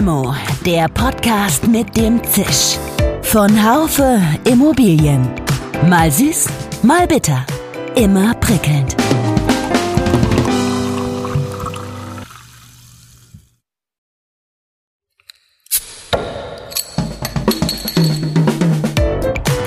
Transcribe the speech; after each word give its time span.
Limo, 0.00 0.34
der 0.64 0.88
Podcast 0.88 1.68
mit 1.68 1.94
dem 1.94 2.24
Zisch. 2.24 2.78
Von 3.20 3.50
Haufe 3.62 4.18
Immobilien. 4.44 5.28
Mal 5.90 6.10
süß, 6.10 6.46
mal 6.82 7.06
bitter. 7.06 7.44
Immer 7.96 8.32
prickelnd. 8.36 8.96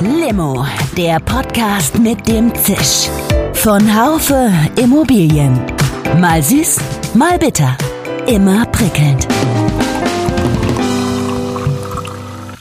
Limo, 0.01 0.65
der 0.97 1.19
Podcast 1.19 1.99
mit 1.99 2.27
dem 2.27 2.51
Zisch. 2.55 3.07
Von 3.53 3.83
Haufe 3.95 4.51
Immobilien. 4.81 5.59
Mal 6.19 6.41
süß, 6.41 6.77
mal 7.13 7.37
bitter. 7.37 7.77
Immer 8.25 8.65
prickelnd. 8.67 9.27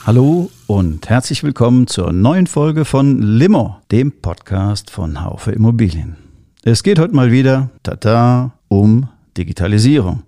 Hallo 0.04 0.50
und 0.66 1.08
herzlich 1.08 1.44
willkommen 1.44 1.86
zur 1.86 2.12
neuen 2.12 2.48
Folge 2.48 2.84
von 2.84 3.22
Limo, 3.22 3.76
dem 3.92 4.10
Podcast 4.10 4.90
von 4.90 5.22
Haufe 5.22 5.52
Immobilien. 5.52 6.16
Es 6.64 6.82
geht 6.82 6.98
heute 6.98 7.14
mal 7.14 7.30
wieder, 7.30 7.70
tata, 7.84 8.58
um 8.66 9.08
Digitalisierung. 9.36 10.24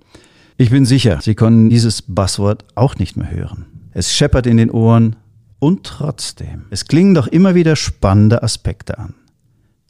Ich 0.56 0.70
bin 0.70 0.87
sicher, 0.87 1.18
Sie 1.20 1.34
können 1.34 1.70
dieses 1.70 2.02
Buzzword 2.02 2.65
auch 2.77 2.95
nicht 2.98 3.16
mehr 3.16 3.32
hören. 3.32 3.66
Es 3.92 4.15
scheppert 4.15 4.46
in 4.46 4.59
den 4.59 4.70
Ohren 4.70 5.16
und 5.59 5.82
trotzdem, 5.82 6.66
es 6.70 6.84
klingen 6.84 7.15
doch 7.15 7.27
immer 7.27 7.56
wieder 7.56 7.74
spannende 7.74 8.45
Aspekte 8.45 8.96
an. 8.96 9.15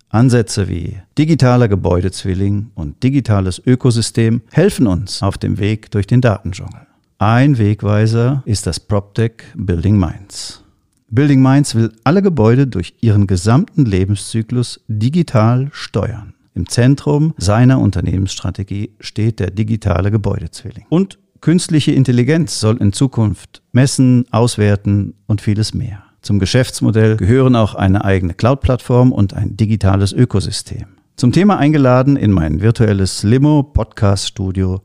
Ansätze 0.08 0.66
wie 0.66 0.96
digitaler 1.18 1.68
Gebäudezwilling 1.68 2.70
und 2.74 3.02
digitales 3.02 3.60
Ökosystem 3.66 4.40
helfen 4.50 4.86
uns 4.86 5.22
auf 5.22 5.36
dem 5.36 5.58
Weg 5.58 5.90
durch 5.90 6.06
den 6.06 6.22
Datendschungel. 6.22 6.86
Ein 7.18 7.58
Wegweiser 7.58 8.42
ist 8.44 8.66
das 8.66 8.80
PropTech 8.80 9.34
Building 9.54 9.96
Minds. 9.98 10.64
Building 11.10 11.40
Minds 11.40 11.76
will 11.76 11.92
alle 12.02 12.22
Gebäude 12.22 12.66
durch 12.66 12.94
ihren 13.00 13.28
gesamten 13.28 13.84
Lebenszyklus 13.84 14.80
digital 14.88 15.68
steuern. 15.72 16.34
Im 16.54 16.68
Zentrum 16.68 17.32
seiner 17.36 17.78
Unternehmensstrategie 17.78 18.90
steht 18.98 19.38
der 19.38 19.52
digitale 19.52 20.10
Gebäudezwilling. 20.10 20.86
Und 20.88 21.18
künstliche 21.40 21.92
Intelligenz 21.92 22.58
soll 22.58 22.78
in 22.78 22.92
Zukunft 22.92 23.62
messen, 23.70 24.24
auswerten 24.32 25.14
und 25.26 25.40
vieles 25.40 25.72
mehr. 25.72 26.02
Zum 26.20 26.40
Geschäftsmodell 26.40 27.16
gehören 27.16 27.54
auch 27.54 27.76
eine 27.76 28.04
eigene 28.04 28.34
Cloud-Plattform 28.34 29.12
und 29.12 29.34
ein 29.34 29.56
digitales 29.56 30.12
Ökosystem. 30.12 30.86
Zum 31.16 31.30
Thema 31.30 31.58
eingeladen 31.58 32.16
in 32.16 32.32
mein 32.32 32.60
virtuelles 32.60 33.22
Limo-Podcast-Studio 33.22 34.82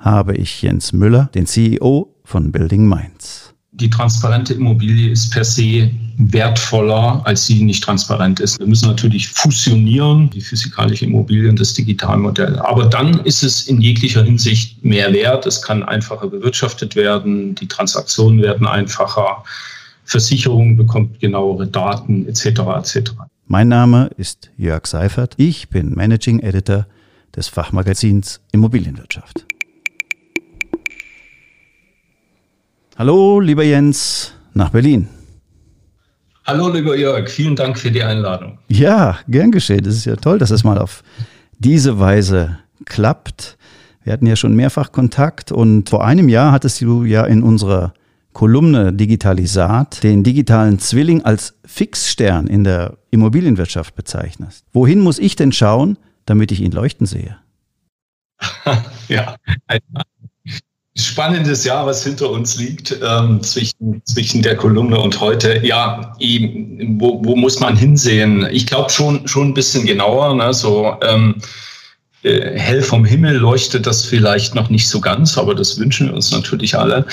habe 0.00 0.34
ich 0.34 0.62
Jens 0.62 0.92
Müller, 0.92 1.30
den 1.34 1.46
CEO 1.46 2.14
von 2.24 2.50
Building 2.50 2.88
Minds. 2.88 3.54
Die 3.72 3.88
transparente 3.88 4.54
Immobilie 4.54 5.10
ist 5.10 5.30
per 5.30 5.44
se 5.44 5.90
wertvoller, 6.16 7.22
als 7.24 7.46
sie 7.46 7.62
nicht 7.62 7.82
transparent 7.84 8.40
ist. 8.40 8.58
Wir 8.58 8.66
müssen 8.66 8.88
natürlich 8.88 9.28
fusionieren, 9.28 10.28
die 10.30 10.40
physikalische 10.40 11.04
Immobilie 11.06 11.48
und 11.48 11.60
das 11.60 11.72
Digitalmodell. 11.74 12.58
Aber 12.58 12.86
dann 12.86 13.20
ist 13.20 13.42
es 13.42 13.68
in 13.68 13.80
jeglicher 13.80 14.24
Hinsicht 14.24 14.84
mehr 14.84 15.12
wert. 15.12 15.46
Es 15.46 15.62
kann 15.62 15.82
einfacher 15.82 16.28
bewirtschaftet 16.28 16.96
werden, 16.96 17.54
die 17.54 17.68
Transaktionen 17.68 18.42
werden 18.42 18.66
einfacher, 18.66 19.44
Versicherung 20.04 20.76
bekommt 20.76 21.20
genauere 21.20 21.68
Daten 21.68 22.26
etc. 22.26 22.46
etc. 22.78 23.12
Mein 23.46 23.68
Name 23.68 24.10
ist 24.16 24.50
Jörg 24.56 24.86
Seifert. 24.86 25.34
Ich 25.36 25.68
bin 25.68 25.94
Managing 25.94 26.40
Editor 26.40 26.86
des 27.36 27.46
Fachmagazins 27.46 28.40
Immobilienwirtschaft. 28.50 29.46
Hallo, 33.00 33.40
lieber 33.40 33.64
Jens, 33.64 34.34
nach 34.52 34.68
Berlin. 34.68 35.08
Hallo, 36.44 36.68
lieber 36.68 36.94
Jörg, 36.94 37.30
vielen 37.30 37.56
Dank 37.56 37.78
für 37.78 37.90
die 37.90 38.02
Einladung. 38.02 38.58
Ja, 38.68 39.18
gern 39.26 39.52
geschehen. 39.52 39.86
Es 39.86 39.96
ist 39.96 40.04
ja 40.04 40.16
toll, 40.16 40.38
dass 40.38 40.50
es 40.50 40.64
mal 40.64 40.76
auf 40.76 41.02
diese 41.58 41.98
Weise 41.98 42.58
klappt. 42.84 43.56
Wir 44.04 44.12
hatten 44.12 44.26
ja 44.26 44.36
schon 44.36 44.54
mehrfach 44.54 44.92
Kontakt 44.92 45.50
und 45.50 45.88
vor 45.88 46.04
einem 46.04 46.28
Jahr 46.28 46.52
hattest 46.52 46.82
du 46.82 47.04
ja 47.04 47.24
in 47.24 47.42
unserer 47.42 47.94
Kolumne 48.34 48.92
Digitalisat 48.92 50.02
den 50.02 50.22
digitalen 50.22 50.78
Zwilling 50.78 51.24
als 51.24 51.54
Fixstern 51.64 52.48
in 52.48 52.64
der 52.64 52.98
Immobilienwirtschaft 53.10 53.94
bezeichnet. 53.94 54.62
Wohin 54.74 55.00
muss 55.00 55.18
ich 55.18 55.36
denn 55.36 55.52
schauen, 55.52 55.96
damit 56.26 56.52
ich 56.52 56.60
ihn 56.60 56.72
leuchten 56.72 57.06
sehe? 57.06 57.38
ja, 59.08 59.36
spannendes 61.06 61.64
Jahr, 61.64 61.86
was 61.86 62.04
hinter 62.04 62.30
uns 62.30 62.56
liegt, 62.56 62.96
ähm, 63.02 63.42
zwischen, 63.42 64.02
zwischen 64.04 64.42
der 64.42 64.56
Kolumne 64.56 64.98
und 64.98 65.20
heute. 65.20 65.64
Ja, 65.64 66.14
wo, 66.18 67.20
wo 67.24 67.36
muss 67.36 67.60
man 67.60 67.76
hinsehen? 67.76 68.46
Ich 68.50 68.66
glaube 68.66 68.90
schon, 68.90 69.26
schon 69.26 69.48
ein 69.48 69.54
bisschen 69.54 69.86
genauer. 69.86 70.34
Ne? 70.34 70.52
So, 70.54 70.96
ähm, 71.02 71.36
äh, 72.22 72.58
hell 72.58 72.82
vom 72.82 73.04
Himmel 73.04 73.36
leuchtet 73.36 73.86
das 73.86 74.04
vielleicht 74.04 74.54
noch 74.54 74.68
nicht 74.68 74.88
so 74.88 75.00
ganz, 75.00 75.38
aber 75.38 75.54
das 75.54 75.78
wünschen 75.78 76.08
wir 76.08 76.14
uns 76.14 76.30
natürlich 76.30 76.76
alle. 76.76 77.06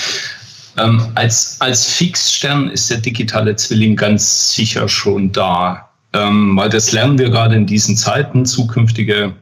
Ähm, 0.76 1.02
als, 1.14 1.56
als 1.60 1.86
Fixstern 1.86 2.70
ist 2.70 2.90
der 2.90 2.98
digitale 2.98 3.56
Zwilling 3.56 3.96
ganz 3.96 4.54
sicher 4.54 4.88
schon 4.88 5.32
da, 5.32 5.88
ähm, 6.12 6.56
weil 6.56 6.68
das 6.68 6.92
lernen 6.92 7.18
wir 7.18 7.30
gerade 7.30 7.56
in 7.56 7.66
diesen 7.66 7.96
Zeiten. 7.96 8.44
Zukünftige 8.46 9.34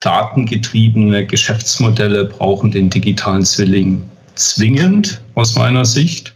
datengetriebene 0.00 1.26
Geschäftsmodelle 1.26 2.26
brauchen 2.26 2.70
den 2.70 2.90
digitalen 2.90 3.44
Zwilling 3.44 4.02
zwingend 4.34 5.20
aus 5.34 5.56
meiner 5.56 5.84
Sicht. 5.84 6.34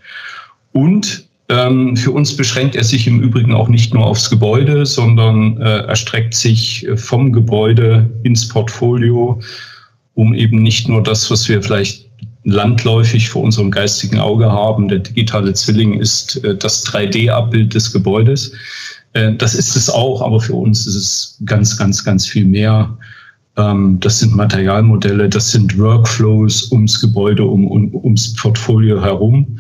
Und 0.72 1.28
ähm, 1.48 1.96
für 1.96 2.12
uns 2.12 2.36
beschränkt 2.36 2.76
er 2.76 2.84
sich 2.84 3.06
im 3.06 3.20
Übrigen 3.20 3.52
auch 3.54 3.68
nicht 3.68 3.92
nur 3.92 4.06
aufs 4.06 4.30
Gebäude, 4.30 4.86
sondern 4.86 5.60
äh, 5.60 5.80
erstreckt 5.80 6.34
sich 6.34 6.86
vom 6.94 7.32
Gebäude 7.32 8.08
ins 8.22 8.48
Portfolio, 8.48 9.40
um 10.14 10.32
eben 10.32 10.62
nicht 10.62 10.88
nur 10.88 11.02
das, 11.02 11.30
was 11.30 11.48
wir 11.48 11.62
vielleicht 11.62 12.06
landläufig 12.44 13.28
vor 13.28 13.42
unserem 13.42 13.70
geistigen 13.70 14.18
Auge 14.18 14.50
haben. 14.50 14.88
Der 14.88 15.00
digitale 15.00 15.52
Zwilling 15.52 16.00
ist 16.00 16.42
äh, 16.44 16.56
das 16.56 16.86
3D-Abbild 16.86 17.74
des 17.74 17.92
Gebäudes. 17.92 18.52
Äh, 19.12 19.34
das 19.34 19.54
ist 19.54 19.76
es 19.76 19.90
auch, 19.90 20.22
aber 20.22 20.40
für 20.40 20.54
uns 20.54 20.86
ist 20.86 20.94
es 20.94 21.38
ganz, 21.44 21.76
ganz, 21.76 22.04
ganz 22.04 22.26
viel 22.26 22.44
mehr. 22.44 22.96
Ähm, 23.56 23.98
das 24.00 24.20
sind 24.20 24.34
Materialmodelle, 24.34 25.28
das 25.28 25.50
sind 25.50 25.76
Workflows 25.78 26.70
ums 26.72 27.00
Gebäude, 27.00 27.44
um, 27.44 27.66
um, 27.66 27.94
ums 27.94 28.34
Portfolio 28.34 29.02
herum. 29.02 29.58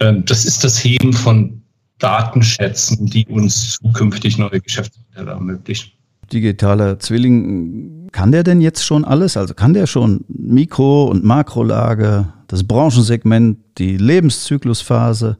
Ähm, 0.00 0.24
das 0.24 0.44
ist 0.44 0.64
das 0.64 0.82
Heben 0.82 1.12
von 1.12 1.60
Datenschätzen, 1.98 3.06
die 3.06 3.26
uns 3.26 3.78
zukünftig 3.82 4.38
neue 4.38 4.60
Geschäftsmodelle 4.60 5.32
ermöglichen. 5.32 5.92
Digitaler 6.32 6.98
Zwilling, 6.98 8.08
kann 8.12 8.32
der 8.32 8.42
denn 8.42 8.60
jetzt 8.60 8.84
schon 8.84 9.04
alles? 9.04 9.36
Also 9.36 9.54
kann 9.54 9.74
der 9.74 9.86
schon 9.86 10.24
Mikro- 10.28 11.06
und 11.06 11.24
Makrolage, 11.24 12.32
das 12.46 12.64
Branchensegment, 12.64 13.58
die 13.78 13.96
Lebenszyklusphase, 13.96 15.36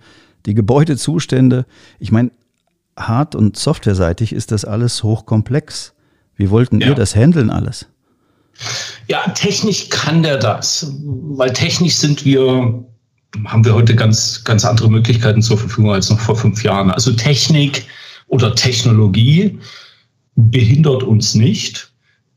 die 0.47 0.55
Gebäudezustände? 0.55 1.65
Ich 1.99 2.13
meine, 2.13 2.31
hard- 2.97 3.35
und 3.35 3.57
softwareseitig 3.57 4.33
ist 4.33 4.53
das 4.53 4.65
alles 4.65 5.03
hochkomplex. 5.03 5.95
Wie 6.41 6.49
wollten 6.49 6.81
ja. 6.81 6.89
ihr 6.89 6.95
das 6.95 7.15
handeln 7.15 7.51
alles? 7.51 7.85
Ja, 9.09 9.29
technisch 9.35 9.91
kann 9.91 10.23
der 10.23 10.39
das, 10.39 10.91
weil 11.05 11.53
technisch 11.53 11.97
sind 11.97 12.25
wir, 12.25 12.83
haben 13.45 13.65
wir 13.65 13.75
heute 13.75 13.95
ganz, 13.95 14.43
ganz 14.43 14.65
andere 14.65 14.91
Möglichkeiten 14.91 15.43
zur 15.43 15.59
Verfügung 15.59 15.93
als 15.93 16.09
noch 16.09 16.19
vor 16.19 16.37
fünf 16.37 16.65
Jahren. 16.65 16.91
Also 16.91 17.13
Technik 17.13 17.85
oder 18.29 18.55
Technologie 18.55 19.59
behindert 20.35 21.03
uns 21.03 21.35
nicht. 21.35 21.93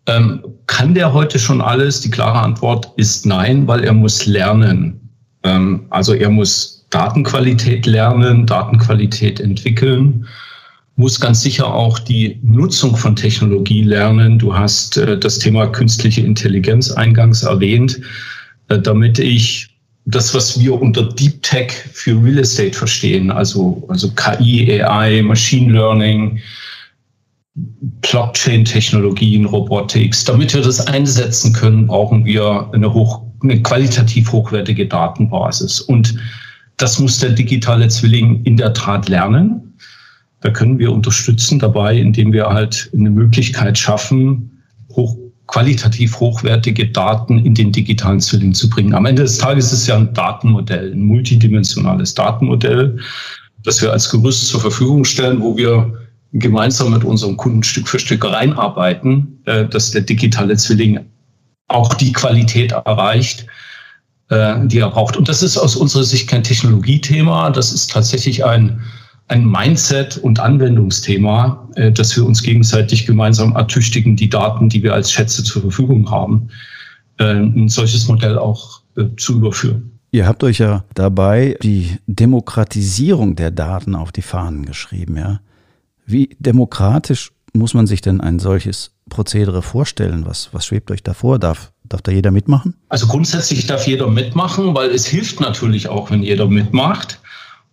Ähm, 0.08 0.44
kann 0.68 0.94
der 0.94 1.14
heute 1.14 1.40
schon 1.40 1.62
alles? 1.62 2.02
Die 2.02 2.12
klare 2.12 2.40
Antwort 2.40 2.92
ist 2.98 3.26
nein, 3.26 3.66
weil 3.70 3.86
er 3.86 3.94
muss 3.94 4.26
lernen. 4.26 5.00
Ähm, 5.44 5.86
also 5.92 6.14
er 6.14 6.30
muss 6.30 6.86
Datenqualität 6.90 7.86
lernen, 7.86 8.46
Datenqualität 8.46 9.40
entwickeln 9.40 10.28
muss 10.96 11.20
ganz 11.20 11.42
sicher 11.42 11.74
auch 11.74 11.98
die 11.98 12.40
Nutzung 12.44 12.96
von 12.96 13.16
Technologie 13.16 13.82
lernen. 13.82 14.38
Du 14.38 14.56
hast 14.56 14.98
äh, 14.98 15.18
das 15.18 15.40
Thema 15.40 15.68
künstliche 15.68 16.22
Intelligenz 16.22 16.92
eingangs 16.92 17.44
erwähnt, 17.44 18.00
äh, 18.70 18.80
damit 18.80 19.20
ich 19.20 19.70
das, 20.06 20.34
was 20.36 20.60
wir 20.60 20.80
unter 20.80 21.04
Deep 21.04 21.42
Tech 21.44 21.72
für 21.94 22.22
Real 22.22 22.40
Estate 22.40 22.74
verstehen, 22.74 23.32
also, 23.32 23.84
also 23.88 24.10
KI, 24.12 24.82
AI, 24.84 25.22
Machine 25.22 25.72
Learning, 25.72 26.40
Blockchain-Technologien, 27.56 29.46
Robotics. 29.46 30.26
Damit 30.26 30.54
wir 30.54 30.62
das 30.62 30.86
einsetzen 30.88 31.54
können, 31.54 31.88
brauchen 31.88 32.26
wir 32.26 32.70
eine, 32.74 32.94
hoch, 32.94 33.22
eine 33.42 33.62
qualitativ 33.62 34.32
hochwertige 34.32 34.88
Datenbasis. 34.88 35.80
Und 35.82 36.16
das 36.78 37.00
muss 37.00 37.20
der 37.20 37.30
digitale 37.30 37.88
Zwilling 37.88 38.44
in 38.44 38.58
der 38.58 38.74
Tat 38.74 39.08
lernen. 39.08 39.73
Da 40.44 40.50
können 40.50 40.78
wir 40.78 40.92
unterstützen 40.92 41.58
dabei, 41.58 41.98
indem 41.98 42.34
wir 42.34 42.48
halt 42.48 42.90
eine 42.94 43.10
Möglichkeit 43.10 43.78
schaffen, 43.78 44.62
hoch 44.92 45.18
qualitativ 45.48 46.20
hochwertige 46.20 46.88
Daten 46.88 47.40
in 47.40 47.54
den 47.54 47.72
digitalen 47.72 48.20
Zwilling 48.20 48.54
zu 48.54 48.70
bringen. 48.70 48.94
Am 48.94 49.06
Ende 49.06 49.22
des 49.22 49.38
Tages 49.38 49.68
ist 49.68 49.82
es 49.82 49.88
ja 49.88 49.98
ein 49.98 50.14
Datenmodell, 50.14 50.92
ein 50.92 51.02
multidimensionales 51.02 52.14
Datenmodell, 52.14 52.98
das 53.64 53.82
wir 53.82 53.92
als 53.92 54.10
Gerüst 54.10 54.48
zur 54.48 54.62
Verfügung 54.62 55.06
stellen, 55.06 55.42
wo 55.42 55.56
wir 55.56 55.94
gemeinsam 56.34 56.92
mit 56.92 57.04
unserem 57.04 57.38
Kunden 57.38 57.64
Stück 57.64 57.88
für 57.88 58.00
Stück 58.00 58.26
reinarbeiten, 58.26 59.40
äh, 59.46 59.66
dass 59.66 59.92
der 59.92 60.02
digitale 60.02 60.58
Zwilling 60.58 61.00
auch 61.68 61.94
die 61.94 62.12
Qualität 62.12 62.72
erreicht, 62.72 63.46
äh, 64.30 64.56
die 64.66 64.80
er 64.80 64.90
braucht. 64.90 65.16
Und 65.16 65.30
das 65.30 65.44
ist 65.44 65.58
aus 65.58 65.76
unserer 65.76 66.04
Sicht 66.04 66.28
kein 66.28 66.44
Technologiethema, 66.44 67.50
das 67.52 67.72
ist 67.72 67.92
tatsächlich 67.92 68.44
ein 68.44 68.82
ein 69.28 69.46
Mindset- 69.46 70.18
und 70.18 70.40
Anwendungsthema, 70.40 71.70
äh, 71.76 71.92
dass 71.92 72.16
wir 72.16 72.26
uns 72.26 72.44
gegenseitig 72.44 73.06
gemeinsam 73.06 73.56
ertüchtigen, 73.56 74.16
die 74.16 74.30
Daten, 74.30 74.70
die 74.70 74.84
wir 74.84 74.94
als 74.94 75.12
Schätze 75.12 75.44
zur 75.44 75.62
Verfügung 75.62 76.10
haben, 76.12 76.50
äh, 77.18 77.34
ein 77.36 77.70
solches 77.70 78.08
Modell 78.08 78.38
auch 78.38 78.82
äh, 78.98 79.06
zu 79.18 79.38
überführen. 79.38 79.92
Ihr 80.12 80.28
habt 80.28 80.44
euch 80.44 80.60
ja 80.60 80.84
dabei 80.94 81.58
die 81.64 81.98
Demokratisierung 82.06 83.36
der 83.36 83.50
Daten 83.50 83.96
auf 83.96 84.12
die 84.12 84.22
Fahnen 84.22 84.66
geschrieben, 84.66 85.18
ja. 85.18 85.40
Wie 86.06 86.36
demokratisch 86.38 87.32
muss 87.54 87.74
man 87.74 87.88
sich 87.88 88.02
denn 88.02 88.20
ein 88.20 88.40
solches 88.40 88.92
Prozedere 89.10 89.62
vorstellen? 89.62 90.26
Was, 90.26 90.50
was 90.52 90.66
schwebt 90.66 90.92
euch 90.92 91.02
davor? 91.02 91.40
Darf, 91.40 91.72
darf 91.86 92.02
da 92.02 92.12
jeder 92.12 92.32
mitmachen? 92.32 92.76
Also 92.90 93.08
grundsätzlich 93.08 93.66
darf 93.68 93.88
jeder 93.88 94.10
mitmachen, 94.10 94.76
weil 94.76 94.90
es 94.90 95.06
hilft 95.06 95.40
natürlich 95.40 95.88
auch, 95.88 96.12
wenn 96.12 96.22
jeder 96.22 96.48
mitmacht 96.48 97.22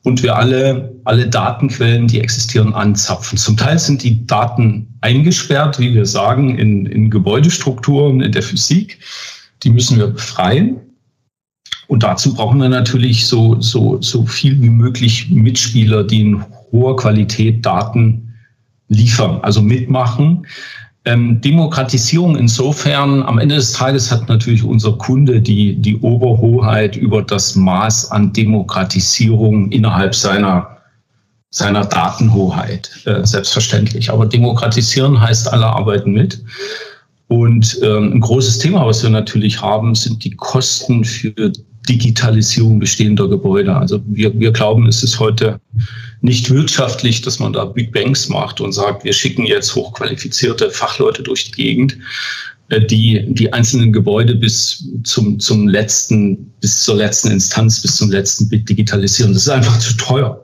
und 0.02 0.23
wir 0.23 0.37
alle, 0.37 0.94
alle 1.05 1.29
Datenquellen, 1.29 2.08
die 2.08 2.20
existieren, 2.20 2.75
anzapfen. 2.75 3.37
Zum 3.37 3.56
Teil 3.56 3.79
sind 3.79 4.02
die 4.02 4.26
Daten 4.26 4.88
eingesperrt, 5.02 5.79
wie 5.79 5.94
wir 5.94 6.06
sagen, 6.06 6.58
in, 6.58 6.87
in 6.87 7.11
Gebäudestrukturen, 7.11 8.20
in 8.23 8.32
der 8.32 8.43
Physik. 8.43 8.99
Die 9.62 9.70
müssen 9.70 9.99
wir 9.99 10.08
befreien. 10.08 10.79
Und 11.88 12.02
dazu 12.02 12.35
brauchen 12.35 12.61
wir 12.61 12.69
natürlich 12.69 13.26
so, 13.26 13.61
so, 13.61 14.00
so 14.00 14.25
viel 14.25 14.61
wie 14.62 14.70
möglich 14.70 15.29
Mitspieler, 15.29 16.05
die 16.05 16.20
in 16.20 16.44
hoher 16.73 16.97
Qualität 16.97 17.67
Daten 17.67 18.35
liefern, 18.88 19.41
also 19.43 19.61
mitmachen. 19.61 20.47
Ähm, 21.06 21.41
Demokratisierung 21.41 22.37
insofern, 22.37 23.23
am 23.23 23.38
Ende 23.38 23.55
des 23.55 23.73
Tages 23.73 24.11
hat 24.11 24.29
natürlich 24.29 24.62
unser 24.62 24.93
Kunde 24.93 25.41
die, 25.41 25.76
die 25.76 25.97
Oberhoheit 26.00 26.94
über 26.97 27.23
das 27.23 27.56
Maß 27.56 28.11
an 28.11 28.32
Demokratisierung 28.35 29.73
innerhalb 29.73 30.14
seiner, 30.14 30.76
seiner 31.49 31.87
Datenhoheit, 31.87 32.91
äh, 33.06 33.25
selbstverständlich. 33.25 34.11
Aber 34.11 34.26
demokratisieren 34.26 35.19
heißt, 35.19 35.50
alle 35.50 35.67
arbeiten 35.67 36.12
mit. 36.12 36.44
Und 37.29 37.79
ähm, 37.82 38.14
ein 38.14 38.20
großes 38.20 38.58
Thema, 38.58 38.85
was 38.85 39.02
wir 39.02 39.11
natürlich 39.11 39.62
haben, 39.62 39.94
sind 39.94 40.23
die 40.25 40.32
Kosten 40.32 41.05
für 41.05 41.52
Digitalisierung 41.88 42.79
bestehender 42.79 43.26
Gebäude. 43.26 43.75
Also 43.75 44.02
wir, 44.06 44.38
wir 44.38 44.52
glauben, 44.52 44.87
es 44.87 45.02
ist 45.02 45.19
heute 45.19 45.61
nicht 46.23 46.51
wirtschaftlich, 46.51 47.23
dass 47.23 47.39
man 47.39 47.53
da 47.53 47.65
Big 47.65 47.93
Banks 47.93 48.29
macht 48.29 48.61
und 48.61 48.73
sagt, 48.73 49.05
wir 49.05 49.13
schicken 49.13 49.47
jetzt 49.47 49.75
hochqualifizierte 49.75 50.71
Fachleute 50.71 51.23
durch 51.23 51.51
die 51.51 51.63
Gegend, 51.63 51.97
äh, 52.69 52.81
die 52.81 53.25
die 53.29 53.53
einzelnen 53.53 53.93
Gebäude 53.93 54.35
bis 54.35 54.85
zum, 55.05 55.39
zum 55.41 55.69
letzten, 55.69 56.53
bis 56.61 56.85
zur 56.85 56.97
letzten 56.97 57.31
Instanz, 57.31 57.81
bis 57.81 57.97
zum 57.97 58.11
letzten 58.11 58.49
Bit 58.49 58.69
digitalisieren. 58.69 59.33
Das 59.33 59.43
ist 59.43 59.49
einfach 59.49 59.79
zu 59.79 59.97
teuer. 59.97 60.43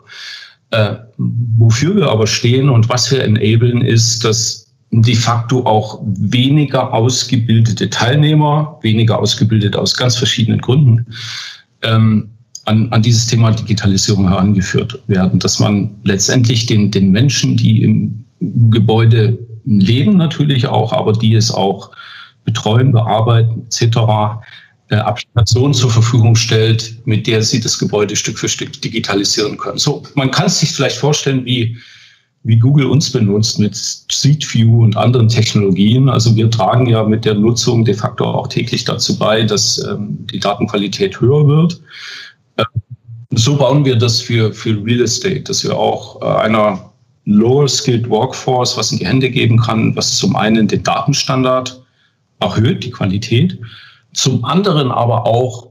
Äh, 0.71 0.97
wofür 1.19 1.95
wir 1.97 2.09
aber 2.09 2.27
stehen 2.27 2.69
und 2.69 2.89
was 2.89 3.11
wir 3.11 3.23
enablen, 3.23 3.83
ist, 3.83 4.25
dass 4.25 4.67
de 4.91 5.15
facto 5.15 5.65
auch 5.65 6.01
weniger 6.05 6.93
ausgebildete 6.93 7.91
Teilnehmer, 7.91 8.79
weniger 8.83 9.19
ausgebildete 9.19 9.79
aus 9.79 9.97
ganz 9.97 10.17
verschiedenen 10.17 10.61
Gründen, 10.61 11.07
ähm, 11.83 12.31
an, 12.67 12.93
an 12.93 13.03
dieses 13.03 13.27
Thema 13.27 13.53
Digitalisierung 13.53 14.29
herangeführt 14.29 15.01
werden, 15.07 15.39
dass 15.39 15.59
man 15.59 15.91
letztendlich 16.05 16.67
den, 16.67 16.91
den 16.91 17.11
Menschen, 17.11 17.57
die 17.57 17.83
im 17.83 18.25
Gebäude 18.71 19.39
leben 19.65 20.17
natürlich 20.17 20.67
auch, 20.67 20.93
aber 20.93 21.13
die 21.13 21.35
es 21.35 21.51
auch 21.51 21.91
betreuen, 22.45 22.93
bearbeiten 22.93 23.63
etc., 23.67 23.97
äh, 24.89 24.97
Applikationen 24.97 25.75
zur 25.75 25.91
Verfügung 25.91 26.37
stellt, 26.37 26.97
mit 27.07 27.27
der 27.27 27.43
sie 27.43 27.61
das 27.61 27.79
Gebäude 27.79 28.15
Stück 28.15 28.39
für 28.39 28.49
Stück 28.49 28.81
digitalisieren 28.81 29.57
können. 29.57 29.79
So, 29.79 30.03
man 30.15 30.31
kann 30.31 30.47
es 30.47 30.61
sich 30.61 30.71
vielleicht 30.71 30.97
vorstellen, 30.97 31.45
wie 31.45 31.77
wie 32.47 32.61
Google 32.61 32.87
uns 32.87 33.11
benutzt 33.11 33.59
mit 33.59 33.77
Street 33.77 34.55
View 34.55 34.85
und 34.85 34.97
anderen 34.97 35.29
Technologien. 35.29 36.09
Also 36.09 36.37
wir 36.37 36.49
tragen 36.49 36.87
ja 36.87 37.03
mit 37.03 37.25
der 37.25 37.35
Nutzung 37.35 37.85
de 37.85 37.95
facto 37.95 38.25
auch 38.25 38.47
täglich 38.47 38.85
dazu 38.85 39.19
bei, 39.19 39.43
dass 39.43 39.85
ähm, 39.85 40.17
die 40.33 40.39
Datenqualität 40.39 41.21
höher 41.21 41.49
wird. 41.49 41.81
So 43.31 43.57
bauen 43.57 43.85
wir 43.85 43.97
das 43.97 44.21
für, 44.21 44.53
für 44.53 44.83
Real 44.85 45.03
Estate, 45.03 45.43
dass 45.43 45.63
wir 45.63 45.77
auch 45.77 46.23
äh, 46.23 46.43
einer 46.43 46.93
Lower 47.27 47.69
Skilled 47.69 48.09
Workforce 48.09 48.77
was 48.77 48.93
in 48.93 48.99
die 48.99 49.07
Hände 49.07 49.29
geben 49.29 49.59
kann, 49.59 49.95
was 49.97 50.17
zum 50.17 50.37
einen 50.37 50.69
den 50.69 50.83
Datenstandard 50.83 51.83
erhöht, 52.41 52.85
die 52.85 52.91
Qualität, 52.91 53.59
zum 54.13 54.45
anderen 54.45 54.91
aber 54.91 55.27
auch 55.27 55.71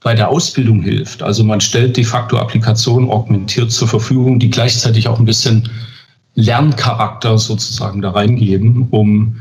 bei 0.00 0.14
der 0.14 0.28
Ausbildung 0.28 0.82
hilft. 0.82 1.22
Also 1.22 1.44
man 1.44 1.60
stellt 1.60 1.96
de 1.96 2.04
facto 2.04 2.36
Applikationen 2.36 3.10
augmentiert 3.10 3.70
zur 3.72 3.88
Verfügung, 3.88 4.38
die 4.38 4.50
gleichzeitig 4.50 5.08
auch 5.08 5.18
ein 5.18 5.24
bisschen 5.24 5.68
Lerncharakter 6.34 7.38
sozusagen 7.38 8.02
da 8.02 8.10
reingeben, 8.10 8.88
um 8.90 9.36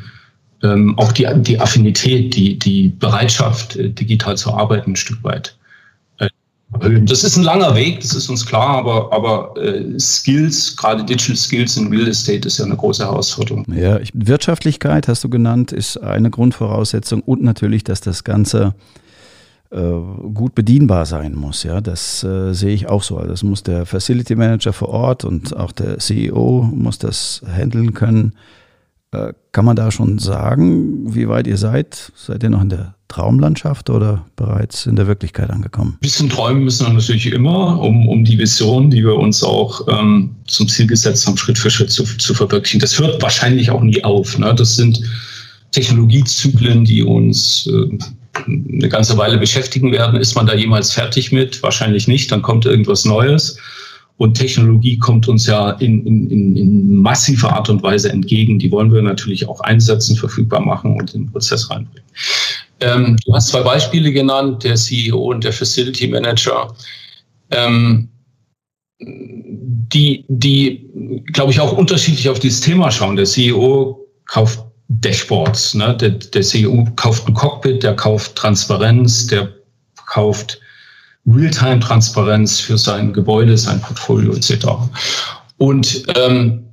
ähm, 0.62 0.98
auch 0.98 1.12
die, 1.12 1.28
die 1.38 1.60
Affinität, 1.60 2.36
die, 2.36 2.58
die 2.58 2.90
Bereitschaft, 2.90 3.76
äh, 3.76 3.90
digital 3.90 4.38
zu 4.38 4.54
arbeiten, 4.54 4.92
ein 4.92 4.96
Stück 4.96 5.24
weit. 5.24 5.58
Das 6.80 7.24
ist 7.24 7.38
ein 7.38 7.44
langer 7.44 7.76
Weg, 7.76 8.02
das 8.02 8.14
ist 8.16 8.30
uns 8.30 8.46
klar, 8.46 8.78
aber, 8.78 9.12
aber 9.14 9.54
äh, 9.62 10.00
Skills, 10.00 10.76
gerade 10.76 11.04
Digital 11.04 11.36
Skills 11.36 11.78
in 11.78 11.88
Real 11.88 12.08
Estate 12.08 12.48
ist 12.48 12.58
ja 12.58 12.66
eine 12.66 12.76
große 12.76 13.04
Herausforderung. 13.04 13.66
Ja, 13.74 14.00
Wirtschaftlichkeit 14.14 15.08
hast 15.08 15.24
du 15.24 15.30
genannt, 15.30 15.72
ist 15.72 15.98
eine 15.98 16.30
Grundvoraussetzung 16.30 17.22
und 17.22 17.44
natürlich, 17.44 17.84
dass 17.84 18.02
das 18.02 18.24
Ganze 18.24 18.74
äh, 19.74 19.80
gut 20.34 20.54
bedienbar 20.56 21.06
sein 21.06 21.34
muss. 21.34 21.64
Ja, 21.64 21.82
das 21.82 22.24
äh, 22.24 22.54
sehe 22.54 22.74
ich 22.74 22.90
auch 22.90 23.02
so. 23.02 23.18
Also 23.18 23.30
das 23.30 23.44
muss 23.44 23.64
der 23.64 23.86
Facility 23.86 24.36
Manager 24.36 24.72
vor 24.72 24.90
Ort 24.90 25.26
und 25.26 25.56
auch 25.56 25.72
der 25.72 25.98
CEO 25.98 26.70
muss 26.72 27.00
das 27.00 27.42
handeln 27.48 27.94
können. 27.94 28.34
Äh, 29.14 29.34
kann 29.52 29.66
man 29.66 29.76
da 29.76 29.92
schon 29.92 30.18
sagen, 30.18 31.14
wie 31.14 31.30
weit 31.30 31.46
ihr 31.46 31.58
seid? 31.58 32.12
Seid 32.16 32.42
ihr 32.42 32.50
noch 32.50 32.62
in 32.62 32.70
der 32.70 32.96
Traumlandschaft 33.08 33.92
oder 33.92 34.26
bereits 34.36 34.88
in 34.88 34.96
der 34.96 35.06
Wirklichkeit 35.06 35.52
angekommen? 35.52 35.94
Ein 35.98 36.00
bisschen 36.02 36.30
träumen 36.30 36.64
müssen 36.64 36.88
wir 36.88 36.94
natürlich 36.94 37.28
immer, 37.32 37.80
um, 37.80 38.08
um 38.08 38.26
die 38.26 38.40
Vision, 38.40 38.90
die 38.90 39.04
wir 39.04 39.16
uns 39.16 39.44
auch 39.44 39.88
ähm, 39.88 40.36
zum 40.48 40.68
Ziel 40.68 40.88
gesetzt 40.88 41.28
haben, 41.28 41.38
Schritt 41.38 41.60
für 41.60 41.70
Schritt 41.70 41.92
zu, 41.92 42.04
zu 42.04 42.34
verwirklichen. 42.34 42.80
Das 42.80 42.98
hört 42.98 43.22
wahrscheinlich 43.22 43.70
auch 43.70 43.82
nie 43.82 44.04
auf. 44.04 44.40
Ne? 44.40 44.54
Das 44.56 44.76
sind 44.76 45.00
Technologiezyklen, 45.72 46.86
die 46.86 47.04
uns 47.04 47.68
äh, 47.68 47.98
eine 48.48 48.90
ganze 48.90 49.16
Weile 49.18 49.38
beschäftigen 49.38 49.92
werden. 49.92 50.20
Ist 50.20 50.34
man 50.34 50.48
da 50.48 50.56
jemals 50.56 50.92
fertig 50.92 51.32
mit? 51.32 51.62
Wahrscheinlich 51.62 52.08
nicht. 52.08 52.32
Dann 52.32 52.42
kommt 52.42 52.66
irgendwas 52.66 53.06
Neues. 53.06 53.58
Und 54.18 54.36
Technologie 54.36 54.98
kommt 54.98 55.28
uns 55.28 55.48
ja 55.48 55.72
in, 55.72 56.06
in, 56.06 56.56
in 56.56 56.96
massiver 56.96 57.52
Art 57.52 57.70
und 57.70 57.82
Weise 57.82 58.12
entgegen. 58.12 58.60
Die 58.60 58.72
wollen 58.72 58.94
wir 58.94 59.02
natürlich 59.02 59.48
auch 59.48 59.60
einsetzen, 59.62 60.16
verfügbar 60.16 60.62
machen 60.62 60.96
und 61.00 61.14
in 61.14 61.24
den 61.26 61.32
Prozess 61.32 61.70
reinbringen. 61.70 62.10
Ähm, 62.80 63.18
du 63.26 63.34
hast 63.34 63.50
zwei 63.50 63.62
Beispiele 63.62 64.12
genannt, 64.12 64.64
der 64.64 64.76
CEO 64.76 65.32
und 65.32 65.44
der 65.44 65.54
Facility 65.54 66.08
Manager. 66.08 66.74
Ähm, 67.52 68.10
die, 69.00 70.26
die, 70.28 71.24
glaube 71.34 71.52
ich, 71.52 71.60
auch 71.60 71.74
unterschiedlich 71.74 72.30
auf 72.30 72.40
dieses 72.40 72.62
Thema 72.62 72.92
schauen. 72.92 73.16
Der 73.16 73.26
CEO 73.26 74.08
kauft 74.26 74.64
Dashboards. 74.90 75.74
Ne? 75.74 75.96
Der, 75.98 76.12
der 76.12 76.42
CEO 76.42 76.88
kauft 76.96 77.28
ein 77.28 77.34
Cockpit, 77.34 77.84
der 77.84 77.96
kauft 77.96 78.36
Transparenz, 78.36 79.28
der 79.28 79.50
kauft 80.08 80.60
Realtime-Transparenz 81.26 82.60
für 82.60 82.78
sein 82.78 83.14
Gebäude, 83.14 83.58
sein 83.58 83.82
Portfolio 83.82 84.34
etc. 84.34 84.68
Und 85.58 86.04
ähm, 86.16 86.64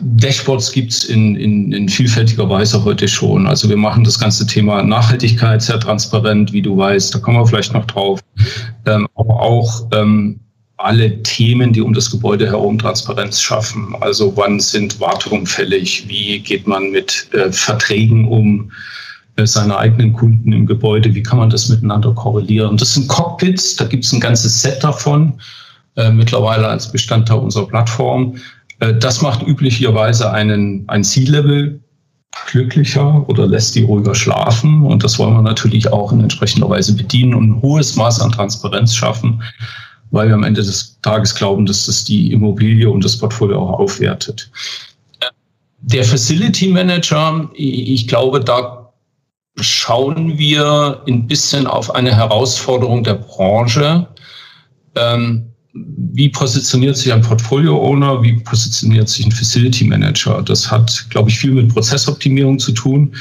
Dashboards 0.00 0.70
gibt's 0.70 1.04
in, 1.04 1.34
in, 1.36 1.72
in 1.72 1.88
vielfältiger 1.88 2.48
Weise 2.48 2.84
heute 2.84 3.08
schon. 3.08 3.46
Also 3.46 3.68
wir 3.68 3.76
machen 3.76 4.04
das 4.04 4.18
ganze 4.18 4.46
Thema 4.46 4.82
Nachhaltigkeit 4.82 5.60
sehr 5.62 5.80
transparent, 5.80 6.52
wie 6.52 6.62
du 6.62 6.76
weißt, 6.76 7.14
da 7.14 7.18
kommen 7.18 7.38
wir 7.38 7.46
vielleicht 7.46 7.72
noch 7.72 7.86
drauf. 7.86 8.20
Ähm, 8.84 9.08
aber 9.14 9.40
auch 9.40 9.88
ähm, 9.92 10.38
alle 10.76 11.22
Themen, 11.22 11.72
die 11.72 11.80
um 11.80 11.94
das 11.94 12.10
Gebäude 12.10 12.46
herum 12.46 12.78
Transparenz 12.78 13.40
schaffen. 13.40 13.96
Also 14.00 14.36
wann 14.36 14.60
sind 14.60 15.00
Wartungen 15.00 15.46
fällig? 15.46 16.06
Wie 16.06 16.38
geht 16.38 16.66
man 16.66 16.90
mit 16.90 17.28
äh, 17.32 17.50
Verträgen 17.50 18.28
um? 18.28 18.70
Äh, 19.36 19.46
seine 19.46 19.76
eigenen 19.76 20.14
Kunden 20.14 20.52
im 20.52 20.66
Gebäude, 20.66 21.14
wie 21.14 21.22
kann 21.22 21.38
man 21.38 21.50
das 21.50 21.68
miteinander 21.68 22.12
korrelieren? 22.12 22.76
Das 22.76 22.94
sind 22.94 23.08
Cockpits, 23.08 23.76
da 23.76 23.84
gibt 23.84 24.04
es 24.04 24.12
ein 24.12 24.20
ganzes 24.20 24.62
Set 24.62 24.82
davon, 24.82 25.34
äh, 25.96 26.10
mittlerweile 26.10 26.66
als 26.66 26.90
Bestandteil 26.90 27.38
unserer 27.38 27.66
Plattform. 27.66 28.36
Äh, 28.80 28.94
das 28.94 29.20
macht 29.20 29.46
üblicherweise 29.46 30.32
einen, 30.32 30.88
ein 30.88 31.04
C-Level 31.04 31.80
glücklicher 32.50 33.28
oder 33.28 33.46
lässt 33.46 33.74
die 33.74 33.82
ruhiger 33.82 34.14
schlafen. 34.14 34.82
Und 34.84 35.04
das 35.04 35.18
wollen 35.18 35.34
wir 35.34 35.42
natürlich 35.42 35.92
auch 35.92 36.12
in 36.12 36.20
entsprechender 36.20 36.70
Weise 36.70 36.94
bedienen 36.94 37.34
und 37.34 37.50
ein 37.50 37.62
hohes 37.62 37.94
Maß 37.96 38.20
an 38.20 38.32
Transparenz 38.32 38.94
schaffen, 38.94 39.42
weil 40.12 40.28
wir 40.28 40.34
am 40.34 40.44
Ende 40.44 40.62
des 40.62 40.98
Tages 41.02 41.34
glauben, 41.34 41.66
dass 41.66 41.86
das 41.86 42.04
die 42.04 42.32
Immobilie 42.32 42.88
und 42.88 43.04
das 43.04 43.18
Portfolio 43.18 43.60
auch 43.60 43.80
aufwertet. 43.80 44.50
Der 45.80 46.04
Facility 46.04 46.68
Manager, 46.68 47.48
ich 47.54 48.08
glaube, 48.08 48.40
da 48.40 48.75
schauen 49.58 50.38
wir 50.38 51.02
ein 51.06 51.26
bisschen 51.26 51.66
auf 51.66 51.94
eine 51.94 52.14
Herausforderung 52.14 53.02
der 53.04 53.14
Branche. 53.14 54.06
Ähm, 54.94 55.46
wie 55.72 56.28
positioniert 56.30 56.96
sich 56.96 57.12
ein 57.12 57.22
Portfolio-Owner, 57.22 58.22
wie 58.22 58.34
positioniert 58.34 59.08
sich 59.08 59.26
ein 59.26 59.32
Facility 59.32 59.84
Manager? 59.84 60.42
Das 60.42 60.70
hat, 60.70 61.06
glaube 61.10 61.28
ich, 61.28 61.38
viel 61.38 61.52
mit 61.52 61.72
Prozessoptimierung 61.72 62.58
zu 62.58 62.72
tun. 62.72 63.14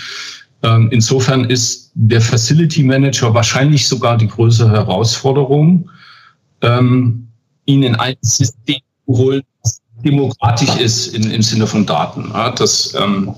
Ähm, 0.64 0.90
insofern 0.92 1.46
ist 1.46 1.92
der 1.96 2.22
Facility 2.22 2.84
Manager 2.84 3.34
wahrscheinlich 3.34 3.88
sogar 3.88 4.18
die 4.18 4.28
größere 4.28 4.72
Herausforderung, 4.72 5.90
ähm, 6.62 7.28
ihn 7.66 7.84
in 7.84 7.96
ein 7.96 8.16
System 8.22 8.80
zu 9.06 9.18
holen, 9.18 9.42
das 9.64 9.82
demokratisch 10.04 10.76
ist 10.78 11.08
in, 11.08 11.30
im 11.32 11.42
Sinne 11.42 11.68
von 11.68 11.86
Daten. 11.86 12.32
das, 12.58 12.94
ähm, 12.96 13.34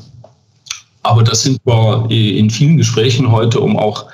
aber 1.03 1.23
das 1.23 1.43
sind 1.43 1.59
wir 1.65 2.07
in 2.09 2.49
vielen 2.49 2.77
Gesprächen 2.77 3.31
heute, 3.31 3.59
um 3.59 3.77
auch 3.77 4.07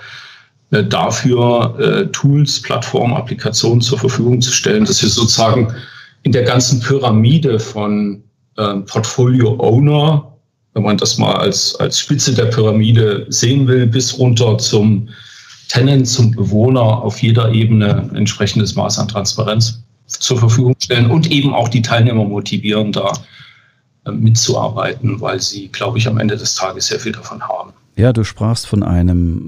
äh, 0.71 0.83
dafür 0.83 1.75
äh, 1.79 2.07
Tools, 2.07 2.61
Plattformen, 2.61 3.13
Applikationen 3.13 3.81
zur 3.81 3.99
Verfügung 3.99 4.41
zu 4.41 4.51
stellen, 4.51 4.85
dass 4.85 5.01
wir 5.01 5.09
sozusagen 5.09 5.73
in 6.23 6.31
der 6.31 6.43
ganzen 6.43 6.79
Pyramide 6.79 7.59
von 7.59 8.23
äh, 8.57 8.75
Portfolio 8.77 9.55
Owner, 9.59 10.33
wenn 10.73 10.83
man 10.83 10.97
das 10.97 11.17
mal 11.17 11.35
als, 11.35 11.75
als 11.75 11.99
Spitze 11.99 12.33
der 12.33 12.45
Pyramide 12.45 13.27
sehen 13.29 13.67
will, 13.67 13.85
bis 13.85 14.17
runter 14.17 14.57
zum 14.57 15.09
Tenant, 15.69 16.07
zum 16.07 16.31
Bewohner 16.31 16.81
auf 16.81 17.21
jeder 17.21 17.51
Ebene 17.51 18.09
entsprechendes 18.15 18.75
Maß 18.75 18.99
an 18.99 19.07
Transparenz 19.07 19.83
zur 20.07 20.39
Verfügung 20.39 20.75
stellen 20.79 21.09
und 21.09 21.31
eben 21.31 21.53
auch 21.53 21.67
die 21.67 21.81
Teilnehmer 21.81 22.23
motivieren, 22.23 22.91
da 22.91 23.13
mitzuarbeiten, 24.11 25.21
weil 25.21 25.39
sie, 25.39 25.69
glaube 25.69 25.97
ich, 25.97 26.07
am 26.07 26.17
Ende 26.17 26.35
des 26.35 26.55
Tages 26.55 26.87
sehr 26.87 26.99
viel 26.99 27.13
davon 27.13 27.41
haben. 27.41 27.71
Ja, 27.95 28.11
du 28.11 28.23
sprachst 28.23 28.65
von 28.67 28.83
einem 28.83 29.39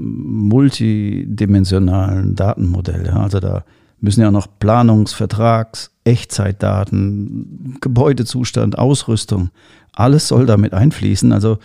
multidimensionalen 0.47 2.35
Datenmodell. 2.35 3.09
Also 3.09 3.39
da 3.39 3.63
müssen 3.99 4.21
ja 4.21 4.31
noch 4.31 4.47
Planungs-, 4.59 5.13
Vertrags-, 5.15 5.91
Echtzeitdaten, 6.03 7.77
Gebäudezustand, 7.81 8.77
Ausrüstung, 8.77 9.49
alles 9.93 10.27
soll 10.27 10.45
damit 10.45 10.73
einfließen. 10.73 11.31
Also 11.31 11.57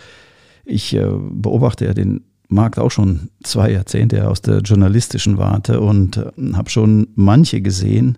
ich 0.65 0.95
äh, 0.95 1.07
beobachte 1.31 1.85
ja 1.85 1.93
den 1.93 2.23
Markt 2.47 2.79
auch 2.79 2.91
schon 2.91 3.29
zwei 3.43 3.71
Jahrzehnte 3.71 4.27
aus 4.27 4.41
der 4.41 4.59
journalistischen 4.59 5.37
Warte 5.37 5.79
und 5.79 6.17
äh, 6.17 6.31
habe 6.53 6.69
schon 6.69 7.07
manche 7.15 7.61
gesehen, 7.61 8.17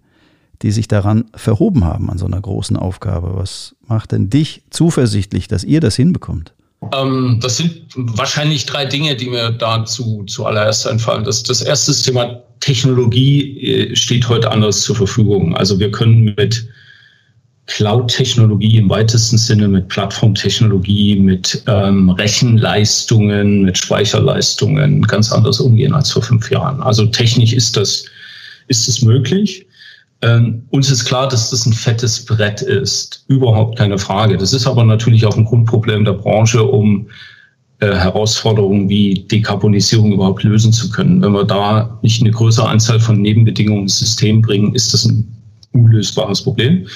die 0.64 0.72
sich 0.72 0.88
daran 0.88 1.26
verhoben 1.36 1.84
haben 1.84 2.10
an 2.10 2.18
so 2.18 2.26
einer 2.26 2.42
großen 2.42 2.78
Aufgabe. 2.78 3.34
Was 3.36 3.76
macht 3.88 4.14
denn 4.14 4.30
dich 4.30 4.64
zuversichtlich, 4.70 5.48
dass 5.48 5.64
ihr 5.64 5.82
das 5.82 5.96
hinbekommt? 5.96 6.54
Ähm, 6.94 7.40
das 7.42 7.58
sind 7.58 7.84
wahrscheinlich 7.96 8.66
drei 8.66 8.86
Dinge, 8.86 9.16
die 9.16 9.30
mir 9.30 9.52
dazu 9.52 10.24
zuallererst 10.26 10.88
einfallen. 10.88 11.24
Das, 11.24 11.44
das 11.44 11.62
erste 11.62 11.94
Thema 11.94 12.42
Technologie 12.62 13.60
äh, 13.62 13.96
steht 13.96 14.28
heute 14.28 14.50
anders 14.52 14.82
zur 14.82 14.96
Verfügung. 14.96 15.56
Also 15.56 15.80
wir 15.80 15.92
können 15.92 16.34
mit 16.38 16.68
Cloud-Technologie 17.68 18.78
im 18.78 18.90
weitesten 18.90 19.38
Sinne, 19.38 19.68
mit 19.68 19.88
Plattformtechnologie, 19.88 21.16
mit 21.16 21.64
ähm, 21.68 22.10
Rechenleistungen, 22.10 23.64
mit 23.64 23.78
Speicherleistungen 23.78 25.02
ganz 25.04 25.32
anders 25.32 25.60
umgehen 25.60 25.94
als 25.94 26.12
vor 26.12 26.22
fünf 26.22 26.52
Jahren. 26.52 26.82
Also 26.82 27.06
technisch 27.06 27.54
ist 27.54 27.78
das, 27.78 28.06
ist 28.68 28.88
das 28.88 29.02
möglich. 29.02 29.66
Ähm, 30.24 30.64
uns 30.70 30.90
ist 30.90 31.04
klar, 31.04 31.28
dass 31.28 31.50
das 31.50 31.66
ein 31.66 31.74
fettes 31.74 32.24
Brett 32.24 32.62
ist, 32.62 33.26
überhaupt 33.28 33.78
keine 33.78 33.98
Frage. 33.98 34.38
Das 34.38 34.54
ist 34.54 34.66
aber 34.66 34.86
natürlich 34.86 35.26
auch 35.26 35.36
ein 35.36 35.44
Grundproblem 35.44 36.06
der 36.06 36.14
Branche, 36.14 36.64
um 36.64 37.10
äh, 37.80 37.94
Herausforderungen 37.94 38.88
wie 38.88 39.26
Dekarbonisierung 39.30 40.14
überhaupt 40.14 40.44
lösen 40.44 40.72
zu 40.72 40.90
können. 40.90 41.22
Wenn 41.22 41.34
wir 41.34 41.44
da 41.44 42.00
nicht 42.04 42.22
eine 42.22 42.32
größere 42.32 42.70
Anzahl 42.70 43.02
von 43.02 43.22
Nebenbedingungen 43.22 43.84
ins 43.84 44.00
System 44.00 44.42
bringen, 44.42 44.74
ist 44.74 44.94
das 44.94 45.04
ein 45.04 45.28
unlösbares 45.74 46.42
Problem. 46.42 46.88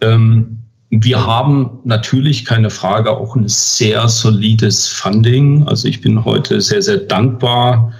Ähm, 0.00 0.56
wir 0.88 1.26
haben 1.26 1.80
natürlich 1.84 2.46
keine 2.46 2.70
Frage 2.70 3.10
auch 3.10 3.36
ein 3.36 3.48
sehr 3.48 4.08
solides 4.08 4.88
Funding. 4.88 5.68
Also 5.68 5.88
ich 5.88 6.00
bin 6.00 6.24
heute 6.24 6.62
sehr, 6.62 6.80
sehr 6.80 6.98
dankbar 6.98 7.92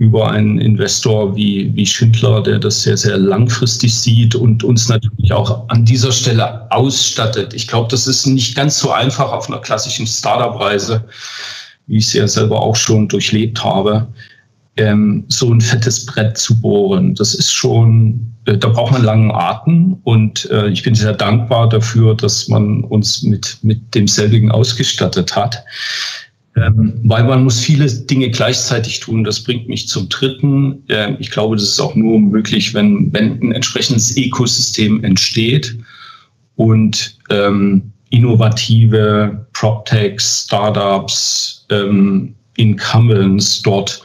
über 0.00 0.30
einen 0.30 0.58
Investor 0.58 1.36
wie, 1.36 1.70
wie 1.74 1.84
Schindler, 1.84 2.42
der 2.42 2.58
das 2.58 2.82
sehr, 2.82 2.96
sehr 2.96 3.18
langfristig 3.18 3.94
sieht 3.94 4.34
und 4.34 4.64
uns 4.64 4.88
natürlich 4.88 5.30
auch 5.30 5.68
an 5.68 5.84
dieser 5.84 6.10
Stelle 6.10 6.66
ausstattet. 6.72 7.52
Ich 7.52 7.68
glaube, 7.68 7.88
das 7.90 8.06
ist 8.06 8.24
nicht 8.24 8.56
ganz 8.56 8.78
so 8.78 8.92
einfach 8.92 9.30
auf 9.30 9.50
einer 9.50 9.60
klassischen 9.60 10.06
Startup-Reise, 10.06 11.04
wie 11.86 11.98
ich 11.98 12.06
es 12.06 12.12
ja 12.14 12.26
selber 12.26 12.62
auch 12.62 12.76
schon 12.76 13.08
durchlebt 13.08 13.62
habe, 13.62 14.08
ähm, 14.78 15.24
so 15.28 15.52
ein 15.52 15.60
fettes 15.60 16.06
Brett 16.06 16.38
zu 16.38 16.58
bohren. 16.58 17.14
Das 17.14 17.34
ist 17.34 17.52
schon, 17.52 18.34
äh, 18.46 18.56
da 18.56 18.68
braucht 18.68 18.92
man 18.92 19.04
langen 19.04 19.30
Atem 19.30 19.98
und 20.04 20.50
äh, 20.50 20.68
ich 20.68 20.82
bin 20.82 20.94
sehr 20.94 21.12
dankbar 21.12 21.68
dafür, 21.68 22.14
dass 22.14 22.48
man 22.48 22.84
uns 22.84 23.22
mit, 23.22 23.58
mit 23.60 23.94
demselbigen 23.94 24.50
ausgestattet 24.50 25.36
hat. 25.36 25.62
Ähm, 26.56 27.00
weil 27.04 27.24
man 27.24 27.44
muss 27.44 27.60
viele 27.60 27.86
Dinge 27.88 28.28
gleichzeitig 28.30 29.00
tun. 29.00 29.22
Das 29.22 29.40
bringt 29.40 29.68
mich 29.68 29.86
zum 29.86 30.08
dritten. 30.08 30.82
Ähm, 30.88 31.16
ich 31.20 31.30
glaube, 31.30 31.56
das 31.56 31.64
ist 31.64 31.80
auch 31.80 31.94
nur 31.94 32.18
möglich, 32.18 32.74
wenn, 32.74 33.12
wenn 33.12 33.40
ein 33.40 33.52
entsprechendes 33.52 34.16
Ökosystem 34.16 35.04
entsteht 35.04 35.78
und 36.56 37.18
ähm, 37.30 37.92
innovative 38.10 39.46
PropTechs, 39.52 40.44
Startups, 40.46 41.66
ähm, 41.70 42.34
Incumbents 42.56 43.62
dort 43.62 44.02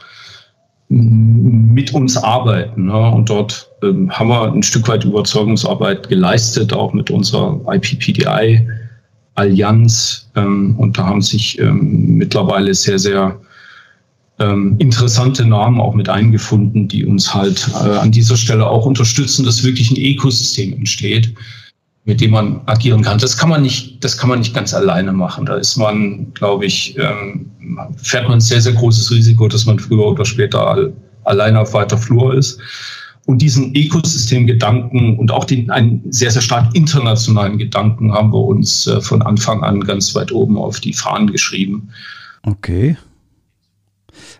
mit 0.88 1.92
uns 1.92 2.16
arbeiten. 2.16 2.86
Ne? 2.86 3.10
Und 3.10 3.28
dort 3.28 3.68
ähm, 3.82 4.08
haben 4.10 4.28
wir 4.28 4.52
ein 4.52 4.62
Stück 4.62 4.86
weit 4.86 5.04
Überzeugungsarbeit 5.04 6.08
geleistet, 6.08 6.72
auch 6.72 6.92
mit 6.92 7.10
unserer 7.10 7.60
IPPDI. 7.66 8.68
Allianz. 9.36 10.28
Ähm, 10.34 10.74
und 10.76 10.98
da 10.98 11.06
haben 11.06 11.22
sich 11.22 11.58
ähm, 11.58 12.16
mittlerweile 12.16 12.74
sehr, 12.74 12.98
sehr 12.98 13.38
ähm, 14.38 14.76
interessante 14.78 15.44
Namen 15.46 15.80
auch 15.80 15.94
mit 15.94 16.08
eingefunden, 16.08 16.88
die 16.88 17.06
uns 17.06 17.32
halt 17.32 17.68
äh, 17.74 17.96
an 17.96 18.10
dieser 18.10 18.36
Stelle 18.36 18.66
auch 18.66 18.84
unterstützen, 18.84 19.44
dass 19.44 19.64
wirklich 19.64 19.90
ein 19.90 19.96
Ökosystem 19.96 20.74
entsteht, 20.74 21.34
mit 22.04 22.20
dem 22.20 22.32
man 22.32 22.60
agieren 22.66 23.02
kann. 23.02 23.18
Das 23.18 23.36
kann 23.36 23.48
man 23.48 23.62
nicht, 23.62 24.02
das 24.04 24.16
kann 24.16 24.28
man 24.28 24.40
nicht 24.40 24.54
ganz 24.54 24.74
alleine 24.74 25.12
machen. 25.12 25.46
Da 25.46 25.56
ist 25.56 25.76
man, 25.76 26.32
glaube 26.34 26.66
ich, 26.66 26.96
ähm, 26.98 27.50
fährt 27.96 28.24
man 28.24 28.38
ein 28.38 28.40
sehr, 28.40 28.60
sehr 28.60 28.74
großes 28.74 29.10
Risiko, 29.10 29.48
dass 29.48 29.66
man 29.66 29.78
früher 29.78 30.06
oder 30.06 30.24
später 30.24 30.92
alleine 31.24 31.60
auf 31.60 31.72
weiter 31.72 31.98
Flur 31.98 32.34
ist. 32.34 32.60
Und 33.26 33.42
diesen 33.42 33.74
Ökosystemgedanken 33.74 35.18
und 35.18 35.32
auch 35.32 35.44
den, 35.44 35.68
einen 35.68 36.00
sehr, 36.12 36.30
sehr 36.30 36.42
stark 36.42 36.72
internationalen 36.76 37.58
Gedanken 37.58 38.12
haben 38.12 38.32
wir 38.32 38.40
uns 38.40 38.86
äh, 38.86 39.00
von 39.00 39.20
Anfang 39.20 39.64
an 39.64 39.80
ganz 39.80 40.14
weit 40.14 40.30
oben 40.30 40.56
auf 40.56 40.78
die 40.78 40.92
Fahnen 40.92 41.32
geschrieben. 41.32 41.88
Okay. 42.44 42.96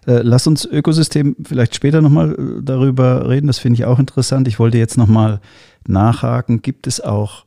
Äh, 0.07 0.21
lass 0.23 0.47
uns 0.47 0.65
Ökosystem 0.65 1.35
vielleicht 1.45 1.75
später 1.75 2.01
nochmal 2.01 2.35
äh, 2.35 2.63
darüber 2.63 3.29
reden. 3.29 3.49
Das 3.49 3.59
finde 3.59 3.81
ich 3.81 3.87
auch 3.87 3.99
interessant. 3.99 4.47
Ich 4.47 4.61
wollte 4.61 4.79
jetzt 4.79 4.97
nochmal 4.97 5.41
nachhaken. 5.89 6.63
Gibt 6.63 6.87
es 6.87 7.01
auch, 7.01 7.45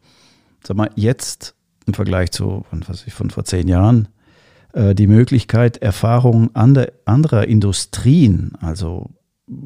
sag 0.62 0.76
mal, 0.76 0.92
jetzt 0.96 1.56
im 1.86 1.94
Vergleich 1.94 2.32
zu, 2.32 2.66
was 2.70 3.08
ich, 3.08 3.14
von 3.14 3.30
vor 3.30 3.46
zehn 3.46 3.68
Jahren, 3.68 4.10
die 4.76 5.08
Möglichkeit, 5.08 5.78
Erfahrungen 5.78 6.52
anderer 6.54 7.48
Industrien, 7.48 8.52
also 8.62 9.10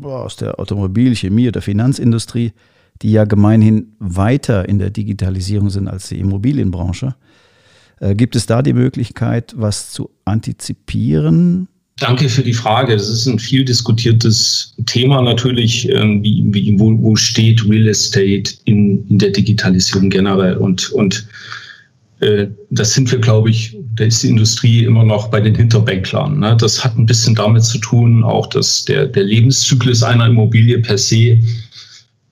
aus 0.04 0.36
der 0.36 0.60
Automobil-, 0.60 1.16
Chemie- 1.16 1.48
oder 1.48 1.62
Finanzindustrie, 1.62 2.54
die 3.02 3.12
ja 3.12 3.26
gemeinhin 3.26 3.96
weiter 4.00 4.68
in 4.68 4.80
der 4.80 4.90
Digitalisierung 4.90 5.70
sind 5.70 5.88
als 5.88 6.10
die 6.10 6.20
Immobilienbranche. 6.20 7.16
Äh, 8.00 8.16
gibt 8.16 8.36
es 8.36 8.46
da 8.46 8.62
die 8.62 8.74
Möglichkeit, 8.74 9.54
was 9.58 9.92
zu 9.92 10.10
antizipieren? 10.26 11.68
Danke 11.98 12.28
für 12.28 12.44
die 12.44 12.54
Frage. 12.54 12.94
Das 12.94 13.08
ist 13.08 13.28
ein 13.28 13.40
viel 13.40 13.64
diskutiertes 13.64 14.76
Thema 14.86 15.22
natürlich. 15.22 15.88
Ähm, 15.90 16.24
wie, 16.24 16.44
wie, 16.48 16.80
wo, 16.80 16.98
wo 17.02 17.16
steht 17.16 17.64
Real 17.70 17.88
Estate 17.88 18.56
in, 18.66 19.08
in 19.08 19.20
der 19.20 19.30
Digitalisierung 19.30 20.10
generell? 20.10 20.58
Und, 20.58 20.92
und 20.92 21.28
das 22.70 22.94
sind 22.94 23.12
wir, 23.12 23.20
glaube 23.20 23.50
ich, 23.50 23.78
da 23.96 24.06
ist 24.06 24.24
die 24.24 24.30
Industrie 24.30 24.84
immer 24.84 25.04
noch 25.04 25.28
bei 25.28 25.40
den 25.40 25.56
Hinterbänklern. 25.56 26.40
Ne? 26.40 26.58
Das 26.60 26.84
hat 26.84 26.98
ein 26.98 27.06
bisschen 27.06 27.36
damit 27.36 27.64
zu 27.64 27.78
tun, 27.78 28.24
auch 28.24 28.48
dass 28.48 28.86
der, 28.86 29.08
der 29.08 29.24
Lebenszyklus 29.24 30.04
einer 30.04 30.28
Immobilie 30.28 30.80
per 30.80 30.98
se 30.98 31.40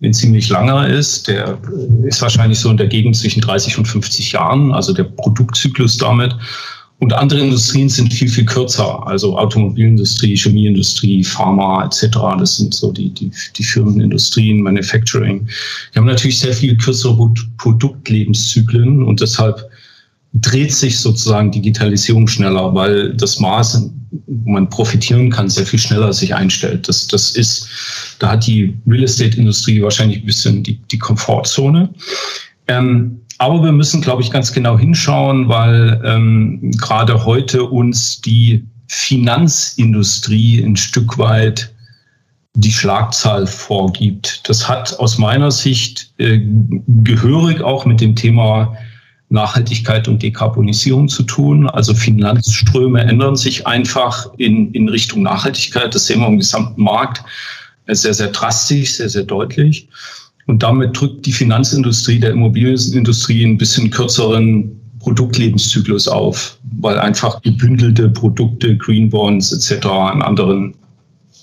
ein 0.04 0.14
ziemlich 0.14 0.50
langer 0.50 0.88
ist. 0.88 1.28
Der 1.28 1.60
ist 2.04 2.22
wahrscheinlich 2.22 2.60
so 2.60 2.72
in 2.72 2.78
der 2.78 2.88
Gegend 2.88 3.16
zwischen 3.16 3.42
30 3.42 3.78
und 3.78 3.86
50 3.88 4.32
Jahren, 4.32 4.72
also 4.72 4.94
der 4.94 5.04
Produktzyklus 5.04 5.98
damit. 5.98 6.36
Und 7.02 7.14
andere 7.14 7.40
Industrien 7.40 7.90
sind 7.90 8.14
viel, 8.14 8.30
viel 8.30 8.46
kürzer. 8.46 9.06
Also 9.08 9.38
Automobilindustrie, 9.38 10.38
Chemieindustrie, 10.38 11.24
Pharma 11.24 11.86
etc. 11.86 12.18
Das 12.38 12.58
sind 12.58 12.76
so 12.76 12.92
die, 12.92 13.10
die, 13.10 13.32
die 13.58 13.64
führenden 13.64 14.02
Industrien, 14.02 14.62
Manufacturing. 14.62 15.48
Die 15.94 16.00
haben 16.00 16.06
natürlich 16.06 16.40
sehr 16.40 16.54
viel 16.54 16.78
kürzere 16.78 17.34
Produktlebenszyklen 17.58 19.04
und 19.04 19.20
deshalb 19.20 19.68
dreht 20.34 20.74
sich 20.74 21.00
sozusagen 21.00 21.52
Digitalisierung 21.52 22.28
schneller, 22.28 22.74
weil 22.74 23.14
das 23.14 23.40
Maß, 23.40 23.92
wo 24.28 24.52
man 24.52 24.70
profitieren 24.70 25.30
kann, 25.30 25.50
sehr 25.50 25.66
viel 25.66 25.80
schneller 25.80 26.14
sich 26.14 26.34
einstellt. 26.34 26.88
Das, 26.88 27.08
das 27.08 27.32
ist, 27.32 27.68
da 28.20 28.32
hat 28.32 28.48
die 28.48 28.76
Real 28.88 29.04
Estate-Industrie 29.04 29.82
wahrscheinlich 29.82 30.20
ein 30.20 30.26
bisschen 30.26 30.64
die, 30.64 30.78
die 30.92 31.00
Komfortzone. 31.00 31.90
Ähm, 32.68 33.20
aber 33.40 33.64
wir 33.64 33.72
müssen, 33.72 34.02
glaube 34.02 34.22
ich, 34.22 34.32
ganz 34.32 34.54
genau 34.54 34.78
hinschauen, 34.78 35.50
weil 35.50 36.00
ähm, 36.06 36.72
gerade 36.78 37.26
heute 37.26 37.64
uns 37.64 38.22
die 38.22 38.64
Finanzindustrie 38.88 40.62
ein 40.64 40.76
Stück 40.76 41.18
weit 41.18 41.74
die 42.54 42.72
Schlagzahl 42.72 43.48
vorgibt. 43.48 44.48
Das 44.48 44.68
hat 44.68 45.00
aus 45.00 45.18
meiner 45.18 45.52
Sicht 45.52 46.14
äh, 46.18 46.40
gehörig 47.04 47.62
auch 47.62 47.86
mit 47.86 48.02
dem 48.02 48.16
Thema 48.16 48.76
Nachhaltigkeit 49.32 50.08
und 50.08 50.22
Dekarbonisierung 50.22 51.08
zu 51.08 51.24
tun. 51.24 51.68
Also 51.68 51.94
Finanzströme 51.94 53.02
ändern 53.02 53.36
sich 53.36 53.66
einfach 53.66 54.30
in, 54.38 54.72
in 54.74 54.90
Richtung 54.90 55.24
Nachhaltigkeit. 55.24 55.96
Das 55.96 56.06
sehen 56.06 56.20
wir 56.20 56.28
im 56.28 56.38
gesamten 56.38 56.82
Markt 56.82 57.24
sehr, 57.88 58.14
sehr 58.14 58.28
drastisch, 58.28 58.96
sehr, 58.96 59.10
sehr 59.10 59.24
deutlich. 59.24 59.88
Und 60.48 60.64
damit 60.64 61.00
drückt 61.00 61.26
die 61.26 61.34
Finanzindustrie 61.34 62.20
der 62.20 62.32
Immobilienindustrie 62.32 63.44
ein 63.44 63.58
bisschen 63.58 63.90
kürzeren 63.90 64.78
Produktlebenszyklus 65.00 66.08
auf, 66.08 66.58
weil 66.80 67.00
einfach 67.00 67.42
gebündelte 67.42 68.10
Produkte, 68.10 68.78
Green 68.78 69.10
Bonds 69.10 69.52
etc. 69.52 69.86
einen 69.88 70.22
anderen 70.22 70.76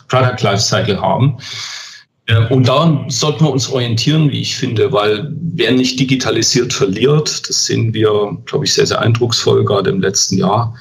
Product 0.09 0.43
Lifecycle 0.43 1.01
haben. 1.01 1.37
Und 2.51 2.69
daran 2.69 3.09
sollten 3.09 3.45
wir 3.45 3.51
uns 3.51 3.71
orientieren, 3.71 4.31
wie 4.31 4.41
ich 4.41 4.55
finde, 4.55 4.93
weil 4.93 5.35
wer 5.55 5.73
nicht 5.73 5.99
digitalisiert 5.99 6.75
verliert, 6.75 7.49
das 7.49 7.65
sehen 7.65 7.95
wir, 7.95 8.37
glaube 8.45 8.67
ich, 8.67 8.75
sehr, 8.75 8.87
sehr 8.87 9.01
eindrucksvoll, 9.01 9.65
gerade 9.65 9.89
im 9.89 10.01
letzten 10.01 10.37
Jahr. 10.37 10.75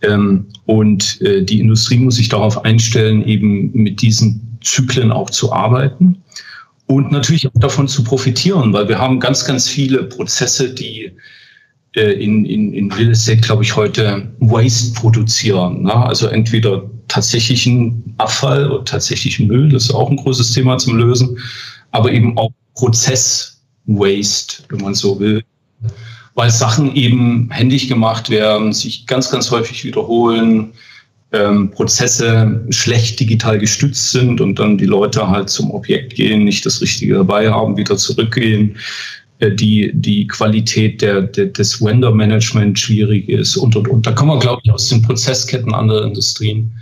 Ähm, 0.00 0.46
und 0.64 1.20
äh, 1.20 1.42
die 1.42 1.60
Industrie 1.60 1.98
muss 1.98 2.16
sich 2.16 2.30
darauf 2.30 2.64
einstellen, 2.64 3.22
eben 3.26 3.70
mit 3.74 4.00
diesen 4.00 4.58
Zyklen 4.62 5.12
auch 5.12 5.28
zu 5.28 5.52
arbeiten 5.52 6.22
und 6.86 7.12
natürlich 7.12 7.46
auch 7.46 7.60
davon 7.60 7.86
zu 7.86 8.02
profitieren, 8.02 8.72
weil 8.72 8.88
wir 8.88 8.98
haben 8.98 9.20
ganz, 9.20 9.44
ganz 9.44 9.68
viele 9.68 10.04
Prozesse, 10.04 10.72
die 10.74 11.12
äh, 11.94 12.12
in, 12.12 12.44
in, 12.44 12.72
in 12.72 12.90
Real 12.90 13.10
Estate, 13.10 13.40
glaube 13.40 13.62
ich, 13.62 13.76
heute 13.76 14.32
Waste 14.40 14.94
produzieren. 14.94 15.82
Ne? 15.82 15.94
Also 15.94 16.26
entweder 16.28 16.88
tatsächlichen 17.10 18.14
Abfall 18.18 18.70
oder 18.70 18.84
tatsächlichen 18.84 19.48
Müll, 19.48 19.68
das 19.68 19.84
ist 19.84 19.94
auch 19.94 20.08
ein 20.10 20.16
großes 20.16 20.52
Thema 20.52 20.78
zum 20.78 20.96
Lösen, 20.96 21.38
aber 21.90 22.12
eben 22.12 22.38
auch 22.38 22.50
Prozess-Waste, 22.74 24.62
wenn 24.68 24.80
man 24.80 24.94
so 24.94 25.18
will, 25.18 25.42
weil 26.34 26.50
Sachen 26.50 26.94
eben 26.94 27.50
händig 27.50 27.88
gemacht 27.88 28.30
werden, 28.30 28.72
sich 28.72 29.06
ganz, 29.06 29.30
ganz 29.30 29.50
häufig 29.50 29.84
wiederholen, 29.84 30.72
ähm, 31.32 31.70
Prozesse 31.70 32.64
schlecht 32.70 33.18
digital 33.18 33.58
gestützt 33.58 34.10
sind 34.12 34.40
und 34.40 34.58
dann 34.58 34.78
die 34.78 34.86
Leute 34.86 35.28
halt 35.28 35.50
zum 35.50 35.70
Objekt 35.72 36.14
gehen, 36.14 36.44
nicht 36.44 36.64
das 36.64 36.80
Richtige 36.80 37.14
dabei 37.14 37.50
haben, 37.50 37.76
wieder 37.76 37.96
zurückgehen, 37.96 38.76
äh, 39.40 39.50
die, 39.50 39.90
die 39.94 40.26
Qualität 40.28 41.02
der, 41.02 41.22
der, 41.22 41.46
des 41.46 41.82
Vendor-Management 41.82 42.78
schwierig 42.78 43.28
ist 43.28 43.56
und, 43.56 43.74
und, 43.74 43.88
und. 43.88 44.06
Da 44.06 44.12
kann 44.12 44.28
man, 44.28 44.38
glaube 44.38 44.60
ich, 44.64 44.70
aus 44.70 44.88
den 44.88 45.02
Prozessketten 45.02 45.74
anderer 45.74 46.04
Industrien 46.04 46.72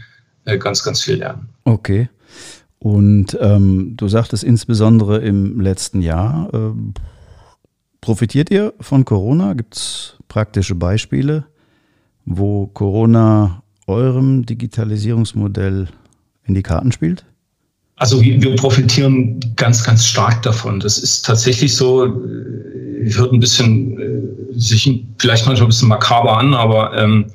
ganz, 0.57 0.83
ganz 0.83 1.03
viel 1.03 1.17
lernen. 1.17 1.49
Okay. 1.65 2.09
Und 2.79 3.37
ähm, 3.41 3.95
du 3.97 4.09
sagtest 4.09 4.45
insbesondere 4.45 5.19
im 5.19 5.61
letzten 5.61 6.01
Jahr, 6.01 6.49
äh, 6.55 6.73
profitiert 8.01 8.51
ihr 8.51 8.73
von 8.81 9.05
Corona? 9.05 9.55
Gibt 9.55 9.77
es 9.77 10.17
praktische 10.29 10.75
Beispiele, 10.75 11.45
wo 12.25 12.69
Corona 12.69 13.63
eurem 13.87 14.47
Digitalisierungsmodell 14.47 15.89
in 16.45 16.55
die 16.55 16.63
Karten 16.63 16.93
spielt? 16.93 17.25
Also 17.97 18.23
wir 18.23 18.55
profitieren 18.55 19.41
ganz, 19.57 19.83
ganz 19.83 20.07
stark 20.07 20.43
davon. 20.43 20.79
Das 20.79 20.99
ist 20.99 21.25
tatsächlich 21.25 21.75
so, 21.75 22.07
hört 22.07 23.33
ein 23.33 23.41
bisschen 23.41 23.99
äh, 23.99 24.59
sich 24.59 25.05
vielleicht 25.19 25.47
manchmal 25.47 25.67
ein 25.67 25.71
bisschen 25.71 25.89
makaber 25.89 26.39
an, 26.39 26.55
aber 26.55 26.97
ähm, 26.97 27.27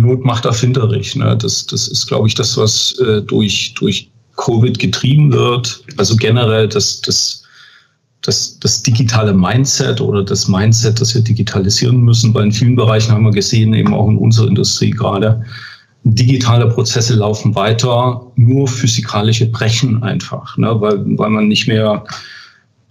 Not 0.00 0.24
macht 0.24 0.44
erfinderisch. 0.44 1.16
Ne? 1.16 1.36
Das, 1.36 1.66
das 1.66 1.88
ist, 1.88 2.06
glaube 2.06 2.28
ich, 2.28 2.34
das, 2.34 2.56
was 2.56 2.98
äh, 2.98 3.22
durch, 3.22 3.74
durch 3.74 4.10
Covid 4.36 4.78
getrieben 4.78 5.32
wird. 5.32 5.84
Also 5.96 6.16
generell 6.16 6.68
das, 6.68 7.00
das, 7.02 7.44
das, 8.22 8.58
das 8.60 8.82
digitale 8.82 9.34
Mindset 9.34 10.00
oder 10.00 10.22
das 10.24 10.48
Mindset, 10.48 11.00
das 11.00 11.14
wir 11.14 11.22
digitalisieren 11.22 12.00
müssen, 12.00 12.32
weil 12.34 12.46
in 12.46 12.52
vielen 12.52 12.76
Bereichen 12.76 13.12
haben 13.12 13.24
wir 13.24 13.32
gesehen, 13.32 13.74
eben 13.74 13.94
auch 13.94 14.08
in 14.08 14.16
unserer 14.16 14.48
Industrie 14.48 14.90
gerade, 14.90 15.42
digitale 16.04 16.68
Prozesse 16.68 17.14
laufen 17.14 17.54
weiter, 17.54 18.20
nur 18.34 18.66
physikalische 18.66 19.46
brechen 19.46 20.02
einfach, 20.02 20.56
ne? 20.56 20.74
weil, 20.80 21.04
weil 21.18 21.30
man 21.30 21.46
nicht 21.46 21.68
mehr 21.68 22.04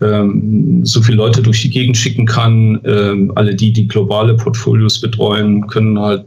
ähm, 0.02 0.86
so 0.86 1.02
viele 1.02 1.18
Leute 1.18 1.42
durch 1.42 1.62
die 1.62 1.70
Gegend 1.70 1.96
schicken 1.98 2.26
kann. 2.26 2.80
Ähm, 2.86 3.32
alle 3.36 3.54
die, 3.56 3.72
die 3.72 3.88
globale 3.88 4.36
Portfolios 4.36 5.00
betreuen, 5.00 5.68
können 5.68 6.00
halt 6.00 6.26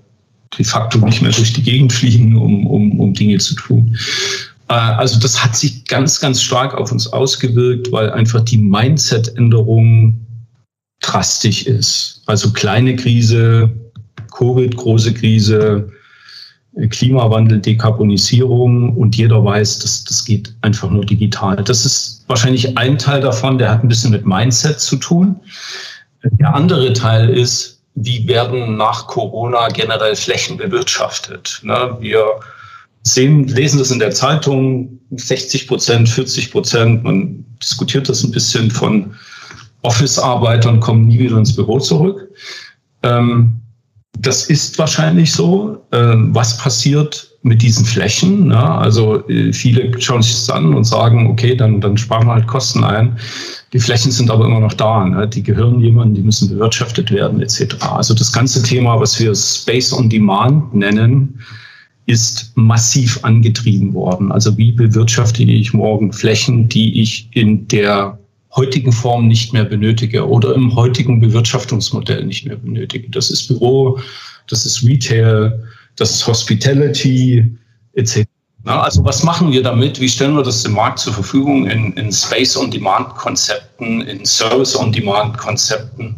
de 0.57 0.65
facto 0.65 0.99
nicht 0.99 1.23
mehr 1.23 1.33
durch 1.33 1.53
die 1.53 1.63
Gegend 1.63 1.93
fliegen, 1.93 2.37
um, 2.37 2.67
um, 2.67 3.01
um 3.01 3.15
Dinge 3.15 3.39
zu 3.39 3.55
tun. 3.55 3.97
Äh, 4.69 4.75
also 4.75 5.19
das 5.19 5.43
hat 5.43 5.57
sich 5.57 5.85
ganz, 5.85 6.21
ganz 6.21 6.43
stark 6.43 6.75
auf 6.75 6.93
uns 6.93 7.07
ausgewirkt, 7.07 7.93
weil 7.93 8.11
einfach 8.11 8.41
die 8.41 8.59
Mindset-Änderung 8.59 10.21
drastisch 11.01 11.67
ist. 11.67 12.23
Also 12.27 12.53
kleine 12.53 12.97
Krise, 12.97 13.71
Covid, 14.33 14.77
große 14.77 15.13
Krise, 15.15 15.91
Klimawandel, 16.91 17.61
Dekarbonisierung 17.61 18.97
und 18.97 19.15
jeder 19.15 19.45
weiß, 19.45 19.79
dass 19.81 20.05
das 20.05 20.25
geht 20.25 20.55
einfach 20.63 20.91
nur 20.91 21.05
digital. 21.05 21.57
Das 21.57 21.87
ist 21.87 22.25
wahrscheinlich 22.27 22.77
ein 22.77 22.99
Teil 22.99 23.21
davon, 23.21 23.59
der 23.59 23.71
hat 23.71 23.85
ein 23.85 23.89
bisschen 23.89 24.11
mit 24.11 24.27
Mindset 24.27 24.81
zu 24.81 24.97
tun. 24.97 25.37
Der 26.25 26.55
andere 26.55 26.93
Teil 26.93 27.29
ist, 27.29 27.74
wie 27.95 28.27
werden 28.27 28.77
nach 28.77 29.07
Corona 29.07 29.69
generell 29.69 30.17
Flächen 30.17 30.57
bewirtschaftet. 30.57 31.61
Ne? 31.63 31.97
Wir 32.01 32.25
sehen, 33.03 33.47
lesen 33.49 33.79
das 33.79 33.91
in 33.91 33.99
der 33.99 34.11
Zeitung, 34.11 34.99
60 35.11 35.69
Prozent, 35.69 36.09
40 36.09 36.51
Prozent. 36.51 37.05
Man 37.05 37.45
diskutiert 37.63 38.09
das 38.09 38.25
ein 38.25 38.33
bisschen 38.33 38.71
von 38.71 39.15
Office-Arbeitern 39.83 40.81
kommen 40.81 41.07
nie 41.07 41.19
wieder 41.19 41.37
ins 41.37 41.55
Büro 41.55 41.79
zurück. 41.79 42.29
Ähm, 43.03 43.61
das 44.19 44.47
ist 44.47 44.79
wahrscheinlich 44.79 45.33
so. 45.33 45.85
Ähm, 45.93 46.35
was 46.35 46.57
passiert 46.57 47.34
mit 47.45 47.61
diesen 47.61 47.85
Flächen? 47.85 48.49
Ne? 48.49 48.59
Also 48.59 49.29
äh, 49.29 49.53
viele 49.53 50.01
schauen 50.01 50.23
sich 50.23 50.33
das 50.33 50.51
an 50.51 50.75
und 50.75 50.85
sagen, 50.85 51.29
okay, 51.29 51.55
dann, 51.55 51.81
dann 51.81 51.97
sparen 51.97 52.27
wir 52.27 52.35
halt 52.35 52.47
Kosten 52.47 52.83
ein. 52.83 53.17
Die 53.73 53.79
Flächen 53.79 54.11
sind 54.11 54.31
aber 54.31 54.47
immer 54.47 54.61
noch 54.61 54.73
da. 54.73 55.05
Ne? 55.05 55.29
Die 55.29 55.43
gehören 55.43 55.79
jemandem, 55.81 56.15
die 56.15 56.23
müssen 56.23 56.49
bewirtschaftet 56.49 57.11
werden 57.11 57.41
etc. 57.43 57.77
Also 57.83 58.15
das 58.15 58.33
ganze 58.33 58.63
Thema, 58.63 58.99
was 58.99 59.21
wir 59.21 59.35
Space 59.35 59.93
on 59.93 60.09
Demand 60.09 60.75
nennen, 60.75 61.39
ist 62.07 62.53
massiv 62.55 63.21
angetrieben 63.23 63.93
worden. 63.93 64.33
Also 64.33 64.57
wie 64.57 64.73
bewirtschafte 64.73 65.43
ich 65.43 65.75
morgen 65.75 66.13
Flächen, 66.13 66.69
die 66.69 67.01
ich 67.03 67.29
in 67.33 67.69
der 67.69 68.19
heutigen 68.57 68.93
Form 68.93 69.29
nicht 69.29 69.53
mehr 69.53 69.65
benötige 69.65 70.27
oder 70.27 70.55
im 70.55 70.75
heutigen 70.75 71.21
Bewirtschaftungsmodell 71.21 72.25
nicht 72.25 72.47
mehr 72.47 72.57
benötige. 72.57 73.11
Das 73.11 73.31
ist 73.31 73.49
Büro, 73.49 73.99
das 74.49 74.65
ist 74.65 74.87
Retail, 74.87 75.65
das 75.97 76.27
Hospitality 76.27 77.57
etc. 77.95 78.27
Na, 78.65 78.81
also 78.81 79.05
was 79.05 79.23
machen 79.23 79.53
wir 79.53 79.63
damit? 79.63 80.01
Wie 80.01 80.09
stellen 80.09 80.35
wir 80.37 80.43
das 80.43 80.63
dem 80.63 80.73
Markt 80.73 80.99
zur 80.99 81.13
Verfügung 81.13 81.67
in, 81.67 81.93
in 81.93 82.11
Space-on-Demand-Konzepten, 82.11 84.01
in 84.03 84.25
Service-on-Demand-Konzepten? 84.25 86.17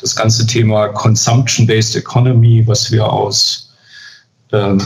Das 0.00 0.16
ganze 0.16 0.46
Thema 0.46 0.88
Consumption-Based 0.88 1.94
Economy, 1.96 2.66
was 2.66 2.90
wir 2.90 3.06
aus, 3.06 3.70
äh, 4.52 4.78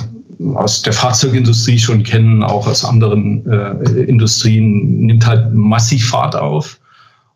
aus 0.55 0.83
der 0.83 0.93
Fahrzeugindustrie 0.93 1.79
schon 1.79 2.03
kennen, 2.03 2.43
auch 2.43 2.67
aus 2.67 2.85
anderen 2.85 3.47
äh, 3.49 4.03
Industrien, 4.03 5.07
nimmt 5.07 5.25
halt 5.25 5.55
massiv 5.55 6.09
Fahrt 6.09 6.35
auf. 6.35 6.78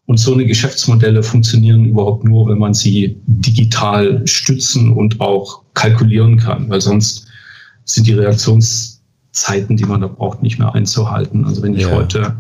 Und 0.07 0.19
so 0.19 0.35
eine 0.35 0.45
Geschäftsmodelle 0.45 1.23
funktionieren 1.23 1.85
überhaupt 1.85 2.25
nur, 2.25 2.49
wenn 2.49 2.59
man 2.59 2.75
sie 2.75 3.21
digital 3.27 4.27
stützen 4.27 4.93
und 4.93 5.21
auch 5.21 5.63
kalkulieren 5.75 6.39
kann, 6.39 6.69
weil 6.69 6.81
sonst 6.81 7.27
sind 7.85 8.07
die 8.07 8.13
Reaktions 8.13 9.03
Zeiten, 9.33 9.77
die 9.77 9.85
man 9.85 10.01
da 10.03 10.09
braucht, 10.09 10.43
nicht 10.43 10.59
mehr 10.59 10.75
einzuhalten. 10.75 11.45
Also 11.47 11.63
wenn 11.63 11.75
ich 11.75 11.83
ja. 11.83 11.91
heute 11.91 12.37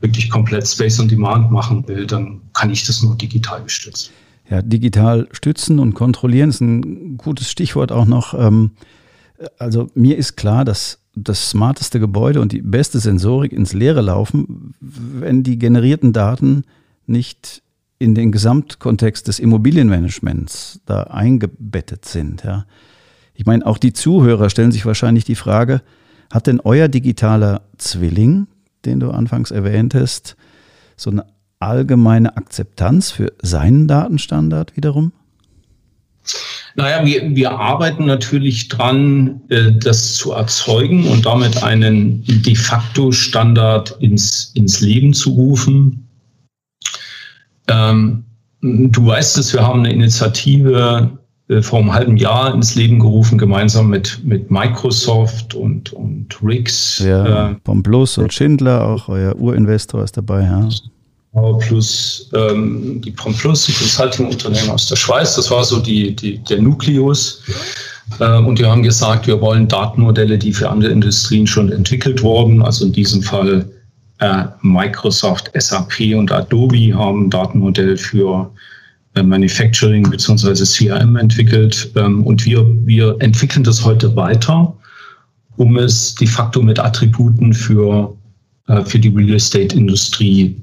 wirklich 0.00 0.30
komplett 0.30 0.66
Space 0.66 0.98
on 0.98 1.08
Demand 1.08 1.50
machen 1.50 1.86
will, 1.86 2.06
dann 2.06 2.40
kann 2.54 2.70
ich 2.70 2.86
das 2.86 3.02
nur 3.02 3.14
digital 3.16 3.62
gestützt. 3.62 4.10
Ja, 4.48 4.62
digital 4.62 5.28
stützen 5.32 5.78
und 5.78 5.94
kontrollieren 5.94 6.50
ist 6.50 6.60
ein 6.60 7.18
gutes 7.18 7.50
Stichwort 7.50 7.92
auch 7.92 8.06
noch. 8.06 8.34
Ähm, 8.34 8.72
also 9.58 9.88
mir 9.94 10.16
ist 10.16 10.36
klar, 10.36 10.64
dass 10.64 10.98
das 11.14 11.50
smarteste 11.50 12.00
Gebäude 12.00 12.40
und 12.40 12.52
die 12.52 12.62
beste 12.62 12.98
Sensorik 12.98 13.52
ins 13.52 13.74
Leere 13.74 14.00
laufen, 14.00 14.74
wenn 14.80 15.42
die 15.42 15.58
generierten 15.58 16.12
Daten 16.12 16.64
nicht 17.10 17.62
in 17.98 18.14
den 18.14 18.32
Gesamtkontext 18.32 19.28
des 19.28 19.38
Immobilienmanagements 19.38 20.80
da 20.86 21.02
eingebettet 21.04 22.06
sind. 22.06 22.42
Ja. 22.44 22.64
Ich 23.34 23.44
meine, 23.44 23.66
auch 23.66 23.78
die 23.78 23.92
Zuhörer 23.92 24.48
stellen 24.48 24.72
sich 24.72 24.86
wahrscheinlich 24.86 25.24
die 25.24 25.34
Frage, 25.34 25.82
hat 26.32 26.46
denn 26.46 26.60
euer 26.60 26.88
digitaler 26.88 27.62
Zwilling, 27.76 28.46
den 28.84 29.00
du 29.00 29.10
anfangs 29.10 29.50
erwähntest, 29.50 30.36
so 30.96 31.10
eine 31.10 31.26
allgemeine 31.58 32.36
Akzeptanz 32.36 33.10
für 33.10 33.32
seinen 33.42 33.86
Datenstandard 33.86 34.76
wiederum? 34.76 35.12
Naja, 36.76 37.04
wir, 37.04 37.34
wir 37.34 37.50
arbeiten 37.50 38.06
natürlich 38.06 38.68
dran, 38.68 39.40
äh, 39.48 39.72
das 39.72 40.14
zu 40.14 40.32
erzeugen 40.32 41.06
und 41.06 41.26
damit 41.26 41.62
einen 41.62 42.22
de 42.24 42.54
facto 42.54 43.10
Standard 43.12 43.96
ins, 44.00 44.52
ins 44.54 44.80
Leben 44.80 45.12
zu 45.12 45.30
rufen. 45.30 46.06
Ähm, 47.70 48.24
du 48.62 49.06
weißt 49.06 49.38
es, 49.38 49.52
wir 49.52 49.66
haben 49.66 49.80
eine 49.80 49.92
Initiative 49.92 51.10
äh, 51.48 51.62
vor 51.62 51.78
einem 51.78 51.92
halben 51.92 52.16
Jahr 52.16 52.54
ins 52.54 52.74
Leben 52.74 52.98
gerufen, 52.98 53.38
gemeinsam 53.38 53.88
mit, 53.88 54.20
mit 54.24 54.50
Microsoft 54.50 55.54
und, 55.54 55.92
und 55.92 56.36
RIX. 56.42 56.98
Ja, 56.98 57.50
äh, 57.50 57.54
Pomplus 57.64 58.18
und 58.18 58.32
Schindler, 58.32 58.86
auch 58.86 59.08
euer 59.08 59.36
Urinvestor 59.36 60.04
ist 60.04 60.16
dabei, 60.16 60.42
ja 60.42 60.68
plus 61.58 62.28
ähm, 62.34 63.00
die 63.04 63.12
Promplus, 63.12 63.66
die 63.66 63.72
Consulting-Unternehmen 63.72 64.70
aus 64.70 64.88
der 64.88 64.96
Schweiz. 64.96 65.36
Das 65.36 65.50
war 65.50 65.64
so 65.64 65.78
die, 65.80 66.14
die, 66.14 66.38
der 66.38 66.60
Nukleus. 66.60 67.42
Äh, 68.18 68.38
und 68.38 68.58
wir 68.58 68.68
haben 68.68 68.82
gesagt, 68.82 69.26
wir 69.26 69.40
wollen 69.40 69.68
Datenmodelle, 69.68 70.38
die 70.38 70.52
für 70.52 70.68
andere 70.68 70.90
Industrien 70.90 71.46
schon 71.46 71.70
entwickelt 71.70 72.22
wurden, 72.22 72.62
also 72.62 72.86
in 72.86 72.92
diesem 72.92 73.22
Fall 73.22 73.68
Microsoft, 74.60 75.50
SAP 75.54 76.14
und 76.14 76.30
Adobe 76.30 76.94
haben 76.94 77.30
Datenmodell 77.30 77.96
für 77.96 78.50
äh, 79.14 79.22
Manufacturing 79.22 80.08
bzw. 80.08 80.64
CRM 80.64 81.16
entwickelt. 81.16 81.90
Ähm, 81.96 82.24
und 82.24 82.44
wir, 82.44 82.64
wir 82.86 83.16
entwickeln 83.18 83.64
das 83.64 83.84
heute 83.84 84.14
weiter, 84.14 84.72
um 85.56 85.76
es 85.76 86.14
de 86.14 86.28
facto 86.28 86.62
mit 86.62 86.78
Attributen 86.78 87.52
für, 87.52 88.16
äh, 88.68 88.84
für 88.84 88.98
die 89.00 89.08
Real 89.08 89.34
Estate-Industrie 89.34 90.56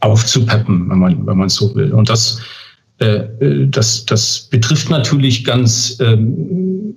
aufzupeppen, 0.00 0.90
wenn 0.90 0.98
man, 0.98 1.26
wenn 1.26 1.38
man 1.38 1.48
so 1.48 1.72
will. 1.76 1.92
Und 1.92 2.08
das, 2.08 2.40
äh, 2.98 3.26
äh, 3.40 3.68
das, 3.68 4.04
das 4.06 4.48
betrifft 4.50 4.90
natürlich 4.90 5.44
ganz 5.44 5.98
ähm, 6.00 6.96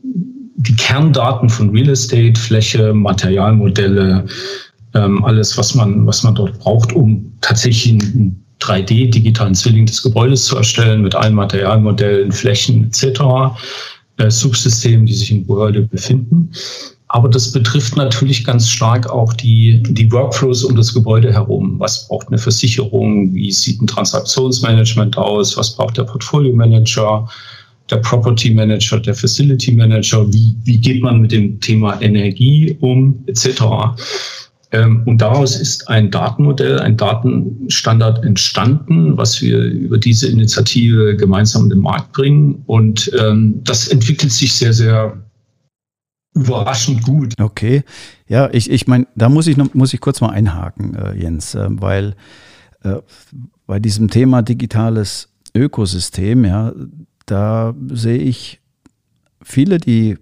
die 0.56 0.76
Kerndaten 0.76 1.48
von 1.48 1.70
Real 1.70 1.90
Estate, 1.90 2.40
Fläche, 2.40 2.92
Materialmodelle, 2.92 4.26
alles, 5.00 5.58
was 5.58 5.76
man, 5.76 6.06
was 6.08 6.24
man 6.24 6.36
dort 6.36 6.58
braucht, 6.60 6.94
um 6.94 7.32
tatsächlich 7.42 7.94
einen 7.94 8.46
3D-digitalen 8.62 9.54
Zwilling 9.54 9.86
des 9.86 10.02
Gebäudes 10.02 10.46
zu 10.46 10.58
erstellen 10.58 11.02
mit 11.02 11.14
allen 11.16 11.34
Materialmodellen, 11.34 12.32
Flächen 12.32 12.86
etc., 12.86 13.22
äh, 14.18 14.32
Subsystemen, 14.32 15.06
die 15.06 15.14
sich 15.14 15.32
im 15.32 15.40
Gebäude 15.40 15.82
befinden. 15.82 16.52
Aber 17.08 17.30
das 17.30 17.52
betrifft 17.52 17.96
natürlich 17.96 18.44
ganz 18.44 18.68
stark 18.68 19.10
auch 19.10 19.34
die, 19.34 19.82
die 19.84 20.12
Workflows 20.12 20.64
um 20.64 20.76
das 20.76 20.94
Gebäude 20.94 21.32
herum. 21.32 21.76
Was 21.80 22.08
braucht 22.08 22.28
eine 22.28 22.38
Versicherung? 22.38 23.34
Wie 23.34 23.52
sieht 23.52 23.82
ein 23.82 23.88
Transaktionsmanagement 23.88 25.18
aus? 25.18 25.56
Was 25.56 25.76
braucht 25.76 25.98
der 25.98 26.04
Portfolio 26.04 26.54
Manager? 26.54 27.28
Der 27.92 27.98
Property 27.98 28.50
Manager, 28.50 29.00
der 29.00 29.14
Facility 29.14 29.72
Manager, 29.74 30.26
wie, 30.34 30.56
wie 30.64 30.80
geht 30.80 31.04
man 31.04 31.22
mit 31.22 31.32
dem 31.32 31.60
Thema 31.62 32.02
Energie 32.02 32.76
um, 32.82 33.24
etc. 33.28 33.62
Ähm, 34.76 35.04
und 35.06 35.20
daraus 35.20 35.60
ist 35.60 35.88
ein 35.88 36.12
Datenmodell, 36.12 36.80
ein 36.80 36.98
Datenstandard 36.98 38.26
entstanden, 38.26 39.18
was 39.18 39.42
wir 39.42 39.60
über 39.60 39.98
diese 39.98 40.28
Initiative 40.28 41.16
gemeinsam 41.16 41.64
in 41.64 41.70
den 41.70 41.80
Markt 41.80 42.12
bringen. 42.12 42.64
Und 42.66 43.10
ähm, 43.18 43.62
das 43.64 43.88
entwickelt 43.88 44.32
sich 44.32 44.54
sehr, 44.54 44.74
sehr 44.74 45.18
überraschend 46.34 47.04
gut. 47.04 47.34
Okay, 47.40 47.84
ja, 48.28 48.50
ich, 48.52 48.70
ich 48.70 48.88
meine, 48.88 49.08
da 49.16 49.30
muss 49.30 49.48
ich 49.48 49.56
noch, 49.56 49.74
muss 49.74 49.94
ich 49.94 50.02
kurz 50.02 50.20
mal 50.20 50.32
einhaken, 50.32 50.96
äh, 50.96 51.14
Jens, 51.16 51.56
äh, 51.56 51.68
weil 51.70 52.16
äh, 52.84 52.98
bei 53.66 53.80
diesem 53.80 54.10
Thema 54.10 54.42
digitales 54.42 55.30
Ökosystem, 55.56 56.44
ja, 56.44 56.74
da 57.26 57.74
sehe 57.88 58.18
ich 58.18 58.60
viele, 59.42 59.78
die 59.78 60.18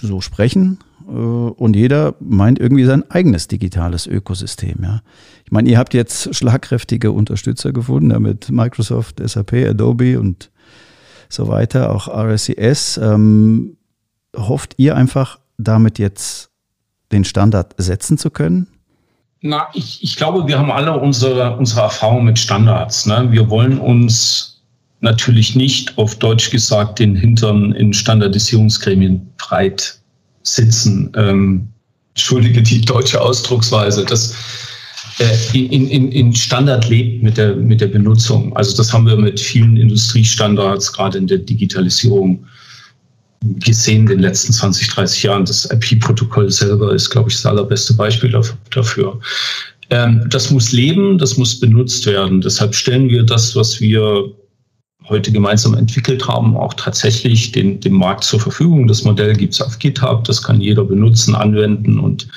so 0.00 0.22
sprechen 0.22 0.78
und 1.10 1.74
jeder 1.74 2.14
meint 2.20 2.58
irgendwie 2.58 2.84
sein 2.84 3.08
eigenes 3.10 3.48
digitales 3.48 4.06
Ökosystem, 4.06 4.78
ja. 4.82 5.02
Ich 5.44 5.52
meine, 5.52 5.68
ihr 5.68 5.78
habt 5.78 5.94
jetzt 5.94 6.34
schlagkräftige 6.34 7.10
Unterstützer 7.10 7.72
gefunden, 7.72 8.12
ja, 8.12 8.20
mit 8.20 8.50
Microsoft, 8.50 9.20
SAP, 9.24 9.54
Adobe 9.68 10.20
und 10.20 10.50
so 11.28 11.48
weiter, 11.48 11.90
auch 11.90 12.06
RSCS. 12.06 12.98
Ähm, 13.02 13.76
hofft 14.36 14.74
ihr 14.76 14.96
einfach 14.96 15.40
damit 15.58 15.98
jetzt 15.98 16.50
den 17.10 17.24
Standard 17.24 17.74
setzen 17.78 18.16
zu 18.16 18.30
können? 18.30 18.68
Na, 19.40 19.68
ich, 19.72 20.02
ich 20.02 20.16
glaube, 20.16 20.46
wir 20.46 20.58
haben 20.58 20.70
alle 20.70 20.98
unsere, 20.98 21.56
unsere 21.56 21.80
Erfahrung 21.80 22.24
mit 22.24 22.38
Standards. 22.38 23.06
Ne? 23.06 23.28
Wir 23.30 23.50
wollen 23.50 23.78
uns 23.78 24.62
natürlich 25.00 25.56
nicht, 25.56 25.96
auf 25.98 26.16
Deutsch 26.16 26.50
gesagt, 26.50 26.98
den 26.98 27.16
Hintern 27.16 27.72
in 27.72 27.92
Standardisierungsgremien 27.92 29.32
breit 29.38 29.99
sitzen. 30.42 31.12
Ähm, 31.16 31.68
entschuldige 32.14 32.62
die 32.62 32.80
deutsche 32.80 33.20
Ausdrucksweise. 33.20 34.04
Das 34.04 34.34
äh, 35.18 35.58
in, 35.58 35.88
in, 35.88 36.12
in 36.12 36.34
Standard 36.34 36.88
lebt 36.88 37.22
mit 37.22 37.36
der, 37.36 37.54
mit 37.54 37.80
der 37.80 37.88
Benutzung. 37.88 38.56
Also 38.56 38.76
das 38.76 38.92
haben 38.92 39.06
wir 39.06 39.16
mit 39.16 39.38
vielen 39.38 39.76
Industriestandards, 39.76 40.92
gerade 40.92 41.18
in 41.18 41.26
der 41.26 41.38
Digitalisierung, 41.38 42.44
gesehen 43.42 44.02
in 44.02 44.06
den 44.06 44.20
letzten 44.20 44.52
20, 44.52 44.88
30 44.88 45.22
Jahren. 45.22 45.44
Das 45.44 45.68
IP-Protokoll 45.70 46.50
selber 46.50 46.94
ist, 46.94 47.10
glaube 47.10 47.30
ich, 47.30 47.36
das 47.36 47.46
allerbeste 47.46 47.94
Beispiel 47.94 48.34
dafür. 48.70 49.20
Ähm, 49.90 50.26
das 50.30 50.50
muss 50.50 50.72
leben, 50.72 51.18
das 51.18 51.36
muss 51.36 51.58
benutzt 51.58 52.06
werden. 52.06 52.40
Deshalb 52.40 52.74
stellen 52.74 53.08
wir 53.08 53.22
das, 53.22 53.56
was 53.56 53.80
wir 53.80 54.32
heute 55.10 55.32
gemeinsam 55.32 55.74
entwickelt 55.74 56.26
haben, 56.26 56.56
auch 56.56 56.74
tatsächlich 56.74 57.52
den, 57.52 57.80
dem 57.80 57.94
Markt 57.94 58.24
zur 58.24 58.40
Verfügung. 58.40 58.86
Das 58.86 59.04
Modell 59.04 59.34
gibt 59.34 59.54
es 59.54 59.60
auf 59.60 59.78
GitHub, 59.78 60.24
das 60.24 60.42
kann 60.42 60.60
jeder 60.60 60.84
benutzen, 60.84 61.34
anwenden 61.34 61.98
und 61.98 62.28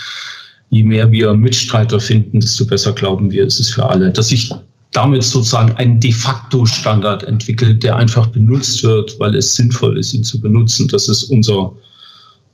je 0.70 0.84
mehr 0.84 1.12
wir 1.12 1.34
Mitstreiter 1.34 2.00
finden, 2.00 2.40
desto 2.40 2.66
besser 2.66 2.94
glauben 2.94 3.32
wir, 3.32 3.46
ist 3.46 3.60
es 3.60 3.70
für 3.70 3.86
alle. 3.88 4.12
Dass 4.12 4.32
ich 4.32 4.52
damit 4.92 5.24
sozusagen 5.24 5.74
einen 5.74 6.00
de 6.00 6.12
facto 6.12 6.66
Standard 6.66 7.24
entwickelt, 7.24 7.84
der 7.84 7.96
einfach 7.96 8.28
benutzt 8.28 8.84
wird, 8.84 9.20
weil 9.20 9.36
es 9.36 9.56
sinnvoll 9.56 9.98
ist, 9.98 10.14
ihn 10.14 10.24
zu 10.24 10.40
benutzen. 10.40 10.88
Das 10.88 11.10
ist 11.10 11.24
unser, 11.24 11.74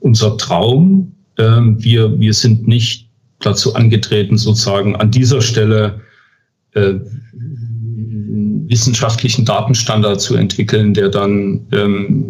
unser 0.00 0.36
Traum. 0.36 1.12
Ähm, 1.38 1.82
wir, 1.82 2.18
wir 2.18 2.34
sind 2.34 2.66
nicht 2.66 3.08
dazu 3.40 3.74
angetreten, 3.74 4.36
sozusagen 4.36 4.96
an 4.96 5.10
dieser 5.10 5.40
Stelle 5.40 6.00
äh, 6.72 6.94
wissenschaftlichen 8.70 9.44
Datenstandard 9.44 10.20
zu 10.20 10.36
entwickeln, 10.36 10.94
der 10.94 11.08
dann 11.08 11.66
ähm, 11.72 12.24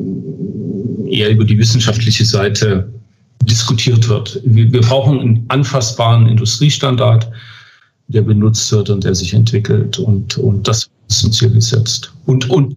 eher 1.09 1.31
über 1.31 1.45
die 1.45 1.59
wissenschaftliche 1.59 2.25
Seite 2.25 2.91
diskutiert 3.43 4.09
wird. 4.09 4.41
Wir, 4.45 4.73
wir 4.73 4.81
brauchen 4.81 5.21
einen 5.21 5.45
anfassbaren 5.49 6.27
Industriestandard, 6.27 7.31
der 8.09 8.23
benutzt 8.23 8.73
wird 8.73 8.91
und 8.91 9.05
der 9.05 9.15
sich 9.15 9.35
entwickelt. 9.35 9.99
Und, 9.99 10.39
und 10.39 10.67
das 10.67 10.89
ist 11.09 11.25
ein 11.25 11.33
Ziel 11.33 11.51
gesetzt. 11.51 12.13
Und, 12.27 12.49
und 12.51 12.77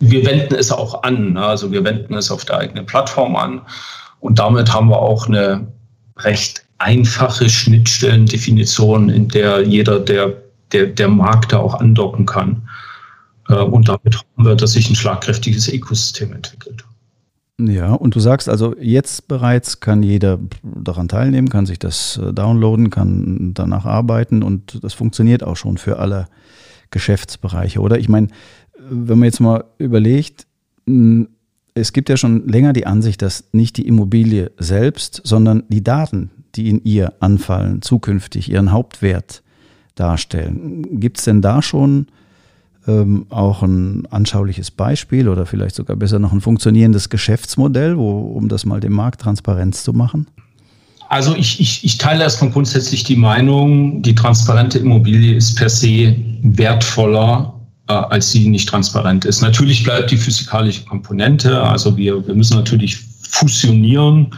wir 0.00 0.24
wenden 0.26 0.54
es 0.54 0.72
auch 0.72 1.02
an. 1.02 1.34
Ne? 1.34 1.44
Also 1.44 1.70
wir 1.70 1.84
wenden 1.84 2.14
es 2.14 2.30
auf 2.30 2.44
der 2.44 2.58
eigenen 2.58 2.86
Plattform 2.86 3.36
an. 3.36 3.60
Und 4.20 4.38
damit 4.38 4.72
haben 4.72 4.88
wir 4.88 4.98
auch 4.98 5.28
eine 5.28 5.66
recht 6.18 6.64
einfache 6.78 7.48
Schnittstellendefinition, 7.48 9.08
in 9.08 9.28
der 9.28 9.62
jeder, 9.62 10.00
der, 10.00 10.34
der, 10.72 10.86
der 10.86 11.08
Markt 11.08 11.52
da 11.52 11.58
auch 11.58 11.74
andocken 11.74 12.26
kann. 12.26 12.62
Äh, 13.48 13.54
und 13.54 13.88
damit 13.88 14.16
hoffen 14.16 14.46
wir, 14.46 14.56
dass 14.56 14.72
sich 14.72 14.88
ein 14.90 14.94
schlagkräftiges 14.94 15.68
Ökosystem 15.68 16.32
entwickelt. 16.32 16.84
Ja, 17.60 17.92
und 17.92 18.14
du 18.14 18.20
sagst 18.20 18.48
also, 18.48 18.74
jetzt 18.78 19.28
bereits 19.28 19.80
kann 19.80 20.02
jeder 20.02 20.38
daran 20.62 21.08
teilnehmen, 21.08 21.48
kann 21.48 21.66
sich 21.66 21.78
das 21.78 22.16
äh, 22.16 22.32
downloaden, 22.32 22.90
kann 22.90 23.52
danach 23.54 23.84
arbeiten 23.84 24.42
und 24.42 24.82
das 24.82 24.94
funktioniert 24.94 25.42
auch 25.42 25.56
schon 25.56 25.78
für 25.78 25.98
alle 25.98 26.28
Geschäftsbereiche, 26.90 27.80
oder? 27.80 27.98
Ich 27.98 28.08
meine, 28.08 28.28
wenn 28.78 29.18
man 29.18 29.26
jetzt 29.26 29.40
mal 29.40 29.64
überlegt, 29.78 30.46
es 31.74 31.92
gibt 31.92 32.08
ja 32.08 32.16
schon 32.16 32.48
länger 32.48 32.72
die 32.72 32.86
Ansicht, 32.86 33.22
dass 33.22 33.44
nicht 33.52 33.76
die 33.76 33.86
Immobilie 33.86 34.50
selbst, 34.58 35.20
sondern 35.24 35.62
die 35.68 35.84
Daten, 35.84 36.30
die 36.54 36.68
in 36.68 36.82
ihr 36.84 37.14
anfallen, 37.20 37.82
zukünftig 37.82 38.50
ihren 38.50 38.72
Hauptwert 38.72 39.42
darstellen. 39.94 41.00
Gibt 41.00 41.18
es 41.18 41.24
denn 41.24 41.42
da 41.42 41.62
schon 41.62 42.06
ähm, 42.86 43.26
auch 43.30 43.62
ein 43.62 44.06
anschauliches 44.10 44.70
Beispiel 44.70 45.28
oder 45.28 45.46
vielleicht 45.46 45.76
sogar 45.76 45.96
besser 45.96 46.18
noch 46.18 46.32
ein 46.32 46.40
funktionierendes 46.40 47.08
Geschäftsmodell, 47.08 47.96
wo, 47.96 48.20
um 48.20 48.48
das 48.48 48.64
mal 48.64 48.80
dem 48.80 48.92
Markt 48.92 49.20
Transparenz 49.20 49.84
zu 49.84 49.92
machen? 49.92 50.26
Also 51.08 51.36
ich, 51.36 51.60
ich, 51.60 51.84
ich 51.84 51.98
teile 51.98 52.22
erstmal 52.22 52.50
grundsätzlich 52.50 53.04
die 53.04 53.16
Meinung, 53.16 54.02
die 54.02 54.14
transparente 54.14 54.78
Immobilie 54.78 55.36
ist 55.36 55.56
per 55.56 55.68
se 55.68 56.16
wertvoller 56.42 57.54
äh, 57.88 57.92
als 57.92 58.30
sie 58.30 58.48
nicht 58.48 58.68
transparent 58.68 59.24
ist. 59.24 59.42
Natürlich 59.42 59.82
bleibt 59.84 60.10
die 60.10 60.16
physikalische 60.16 60.84
Komponente, 60.84 61.60
also 61.60 61.96
wir, 61.96 62.26
wir 62.26 62.34
müssen 62.34 62.56
natürlich 62.56 62.98
fusionieren 63.22 64.28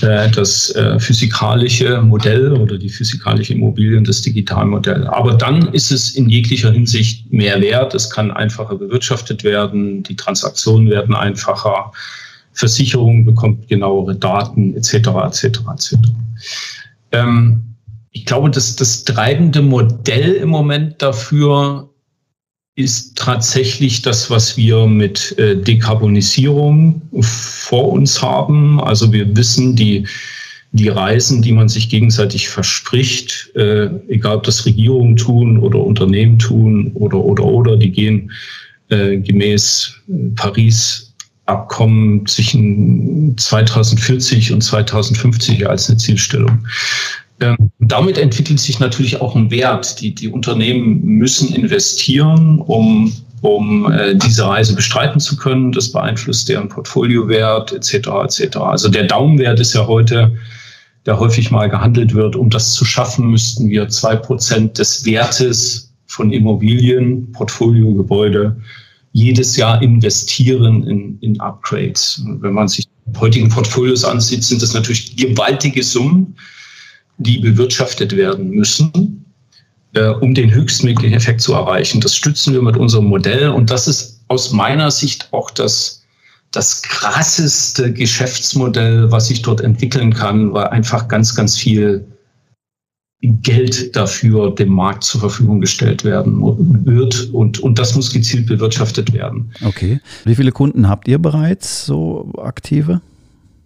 das 0.00 0.70
äh, 0.74 0.98
physikalische 0.98 2.00
Modell 2.02 2.52
oder 2.52 2.78
die 2.78 2.88
physikalische 2.88 3.54
Immobilie 3.54 3.96
und 3.98 4.08
das 4.08 4.22
Digitalmodell. 4.22 5.06
Aber 5.06 5.34
dann 5.34 5.72
ist 5.72 5.90
es 5.90 6.14
in 6.14 6.28
jeglicher 6.28 6.72
Hinsicht 6.72 7.32
mehr 7.32 7.60
wert. 7.60 7.94
Es 7.94 8.10
kann 8.10 8.30
einfacher 8.30 8.76
bewirtschaftet 8.76 9.44
werden, 9.44 10.02
die 10.02 10.16
Transaktionen 10.16 10.90
werden 10.90 11.14
einfacher, 11.14 11.92
Versicherung 12.52 13.24
bekommt 13.24 13.68
genauere 13.68 14.16
Daten 14.16 14.74
etc. 14.76 14.94
etc. 14.94 15.44
etc. 15.44 15.96
Ähm, 17.12 17.62
ich 18.12 18.24
glaube, 18.24 18.50
dass 18.50 18.76
das 18.76 19.04
treibende 19.04 19.60
Modell 19.60 20.32
im 20.32 20.48
Moment 20.48 21.02
dafür 21.02 21.90
ist 22.76 23.16
tatsächlich 23.16 24.02
das, 24.02 24.30
was 24.30 24.56
wir 24.58 24.86
mit 24.86 25.36
äh, 25.38 25.56
Dekarbonisierung 25.56 27.00
vor 27.22 27.90
uns 27.92 28.20
haben. 28.20 28.80
Also 28.82 29.12
wir 29.12 29.34
wissen, 29.34 29.74
die, 29.74 30.06
die 30.72 30.88
Reisen, 30.88 31.40
die 31.40 31.52
man 31.52 31.70
sich 31.70 31.88
gegenseitig 31.88 32.50
verspricht, 32.50 33.50
äh, 33.54 33.88
egal 34.08 34.36
ob 34.36 34.42
das 34.42 34.66
Regierungen 34.66 35.16
tun 35.16 35.56
oder 35.56 35.78
Unternehmen 35.78 36.38
tun 36.38 36.92
oder, 36.92 37.16
oder, 37.18 37.44
oder, 37.44 37.76
die 37.78 37.90
gehen 37.90 38.30
äh, 38.90 39.16
gemäß 39.16 39.94
Paris 40.36 41.14
Abkommen 41.46 42.26
zwischen 42.26 43.38
2040 43.38 44.52
und 44.52 44.62
2050 44.62 45.68
als 45.68 45.88
eine 45.88 45.96
Zielstellung. 45.96 46.66
Ähm, 47.40 47.70
damit 47.78 48.18
entwickelt 48.18 48.60
sich 48.60 48.78
natürlich 48.80 49.20
auch 49.20 49.36
ein 49.36 49.50
Wert. 49.50 50.00
Die, 50.00 50.14
die 50.14 50.28
Unternehmen 50.28 51.04
müssen 51.04 51.54
investieren, 51.54 52.60
um, 52.60 53.12
um 53.42 53.92
äh, 53.92 54.14
diese 54.16 54.46
Reise 54.46 54.74
bestreiten 54.74 55.20
zu 55.20 55.36
können. 55.36 55.72
Das 55.72 55.92
beeinflusst 55.92 56.48
deren 56.48 56.68
Portfoliowert 56.68 57.72
etc. 57.72 58.08
etc. 58.24 58.56
Also 58.56 58.88
der 58.88 59.04
Daumenwert 59.04 59.60
ist 59.60 59.74
ja 59.74 59.86
heute, 59.86 60.34
der 61.04 61.18
häufig 61.18 61.50
mal 61.50 61.68
gehandelt 61.68 62.14
wird. 62.14 62.36
Um 62.36 62.48
das 62.48 62.72
zu 62.72 62.84
schaffen, 62.84 63.30
müssten 63.30 63.68
wir 63.68 63.88
zwei 63.88 64.16
Prozent 64.16 64.78
des 64.78 65.04
Wertes 65.04 65.92
von 66.06 66.32
Immobilien, 66.32 67.30
Portfolio, 67.32 67.92
Gebäude 67.94 68.56
jedes 69.12 69.56
Jahr 69.56 69.80
investieren 69.82 70.86
in, 70.86 71.18
in 71.20 71.40
Upgrades. 71.40 72.22
Wenn 72.40 72.52
man 72.52 72.68
sich 72.68 72.86
heutigen 73.18 73.48
Portfolios 73.48 74.04
ansieht, 74.04 74.44
sind 74.44 74.60
das 74.62 74.74
natürlich 74.74 75.16
gewaltige 75.16 75.82
Summen 75.82 76.36
die 77.18 77.38
bewirtschaftet 77.38 78.16
werden 78.16 78.50
müssen, 78.50 79.24
äh, 79.94 80.08
um 80.08 80.34
den 80.34 80.52
höchstmöglichen 80.52 81.16
Effekt 81.16 81.40
zu 81.40 81.54
erreichen. 81.54 82.00
Das 82.00 82.14
stützen 82.14 82.52
wir 82.52 82.62
mit 82.62 82.76
unserem 82.76 83.06
Modell 83.06 83.48
und 83.48 83.70
das 83.70 83.88
ist 83.88 84.20
aus 84.28 84.52
meiner 84.52 84.90
Sicht 84.90 85.28
auch 85.32 85.50
das, 85.50 86.04
das 86.50 86.82
krasseste 86.82 87.92
Geschäftsmodell, 87.92 89.10
was 89.10 89.28
sich 89.28 89.42
dort 89.42 89.60
entwickeln 89.60 90.12
kann, 90.12 90.52
weil 90.52 90.68
einfach 90.68 91.08
ganz, 91.08 91.34
ganz 91.34 91.56
viel 91.56 92.06
Geld 93.22 93.96
dafür 93.96 94.54
dem 94.54 94.68
Markt 94.68 95.02
zur 95.04 95.20
Verfügung 95.20 95.60
gestellt 95.60 96.04
werden 96.04 96.84
wird 96.84 97.30
und, 97.32 97.58
und 97.60 97.78
das 97.78 97.96
muss 97.96 98.12
gezielt 98.12 98.46
bewirtschaftet 98.46 99.12
werden. 99.12 99.52
Okay. 99.64 100.00
Wie 100.24 100.34
viele 100.34 100.52
Kunden 100.52 100.88
habt 100.88 101.08
ihr 101.08 101.18
bereits 101.18 101.86
so 101.86 102.30
aktive? 102.36 103.00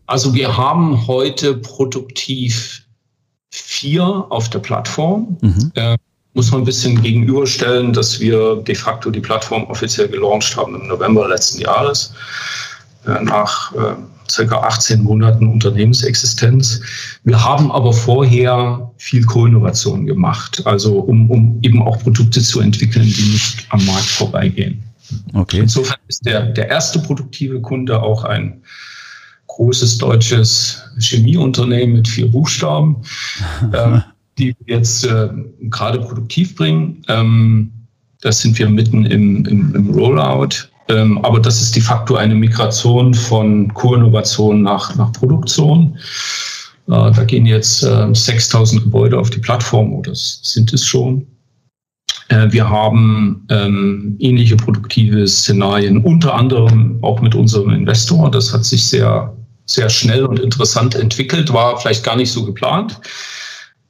Also 0.07 0.35
wir 0.35 0.57
haben 0.57 1.07
heute 1.07 1.55
produktiv 1.55 2.87
vier 3.51 4.05
auf 4.31 4.49
der 4.51 4.61
Plattform. 4.61 5.37
Mhm. 5.41 5.73
Äh, 5.75 5.97
muss 6.35 6.53
man 6.53 6.63
ein 6.63 6.65
bisschen 6.65 7.03
gegenüberstellen, 7.03 7.93
dass 7.93 8.21
wir 8.21 8.57
de 8.57 8.75
facto 8.75 9.11
die 9.11 9.21
Plattform 9.21 9.65
offiziell 9.65 10.09
gelauncht 10.09 10.57
haben 10.57 10.77
im 10.77 10.87
November 10.87 11.29
letzten 11.29 11.61
Jahres, 11.61 12.15
äh, 13.07 13.23
nach 13.23 13.75
äh, 13.75 13.97
circa 14.31 14.59
18 14.59 15.03
Monaten 15.03 15.49
Unternehmensexistenz. 15.49 16.81
Wir 17.25 17.43
haben 17.43 17.73
aber 17.73 17.93
vorher 17.93 18.93
viel 18.99 19.25
Co-Innovation 19.25 20.07
gemacht, 20.07 20.63
also 20.67 21.01
um, 21.01 21.29
um 21.31 21.59
eben 21.63 21.83
auch 21.83 21.99
Produkte 21.99 22.41
zu 22.41 22.61
entwickeln, 22.61 23.07
die 23.07 23.33
nicht 23.33 23.67
am 23.71 23.85
Markt 23.87 24.07
vorbeigehen. 24.07 24.83
Okay. 25.35 25.59
Insofern 25.59 25.99
ist 26.07 26.25
der, 26.25 26.43
der 26.43 26.69
erste 26.69 27.01
produktive 27.01 27.61
Kunde 27.61 28.01
auch 28.01 28.23
ein 28.23 28.63
großes 29.57 29.99
deutsches 29.99 30.83
Chemieunternehmen 30.99 31.97
mit 31.97 32.09
vier 32.09 32.31
Buchstaben, 32.31 32.97
ähm, 33.75 34.03
die 34.39 34.55
wir 34.65 34.77
jetzt 34.77 35.05
äh, 35.05 35.29
gerade 35.63 36.01
produktiv 36.01 36.57
bringen. 36.57 37.03
Ähm, 37.09 37.73
das 38.21 38.41
sind 38.41 38.59
wir 38.59 38.69
mitten 38.69 39.07
im, 39.07 39.45
im, 39.47 39.75
im 39.75 39.91
Rollout. 39.91 40.69
Ähm, 40.89 41.19
aber 41.25 41.41
das 41.41 41.61
ist 41.63 41.77
de 41.77 41.83
facto 41.83 42.17
eine 42.17 42.35
Migration 42.35 43.15
von 43.15 43.73
Co-Innovation 43.75 44.63
nach, 44.63 44.97
nach 44.97 45.13
Produktion. 45.13 45.97
Äh, 46.89 47.13
da 47.13 47.25
gehen 47.25 47.47
jetzt 47.47 47.83
äh, 47.83 48.09
6000 48.13 48.85
Gebäude 48.85 49.19
auf 49.19 49.31
die 49.31 49.39
Plattform, 49.39 49.93
oder 49.93 50.13
sind 50.15 50.73
es 50.73 50.85
schon. 50.85 51.27
Äh, 52.29 52.51
wir 52.51 52.69
haben 52.69 53.47
ähm, 53.51 54.17
ähnliche 54.19 54.57
produktive 54.57 55.27
Szenarien, 55.27 55.99
unter 55.99 56.35
anderem 56.35 56.99
auch 57.03 57.21
mit 57.21 57.35
unserem 57.35 57.71
Investor. 57.71 58.31
Das 58.31 58.53
hat 58.53 58.65
sich 58.65 58.85
sehr 58.85 59.33
sehr 59.67 59.89
schnell 59.89 60.25
und 60.25 60.41
interessant 60.41 60.95
entwickelt, 60.95 61.53
war 61.53 61.79
vielleicht 61.81 62.05
gar 62.05 62.17
nicht 62.17 62.33
so 62.33 62.45
geplant. 62.45 63.01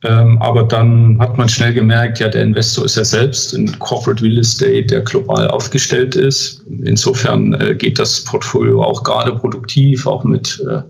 Ähm, 0.03 0.41
aber 0.41 0.63
dann 0.63 1.19
hat 1.19 1.37
man 1.37 1.49
schnell 1.49 1.75
gemerkt, 1.75 2.21
ja, 2.21 2.29
der 2.29 2.43
Investor 2.43 2.87
ist 2.87 2.97
ja 2.97 3.05
selbst 3.05 3.53
in 3.53 3.79
Corporate 3.81 4.23
Real 4.23 4.39
Estate, 4.39 4.87
der 4.87 5.03
global 5.03 5.49
aufgestellt 5.49 6.17
ist. 6.17 6.65
Insofern 6.85 7.53
äh, 7.55 7.75
geht 7.75 7.99
das 7.99 8.25
Portfolio 8.25 8.83
auch 8.83 9.05
gerade 9.05 9.35
produktiv, 9.35 10.07
auch 10.07 10.25
mit 10.25 10.63
äh, 10.71 10.81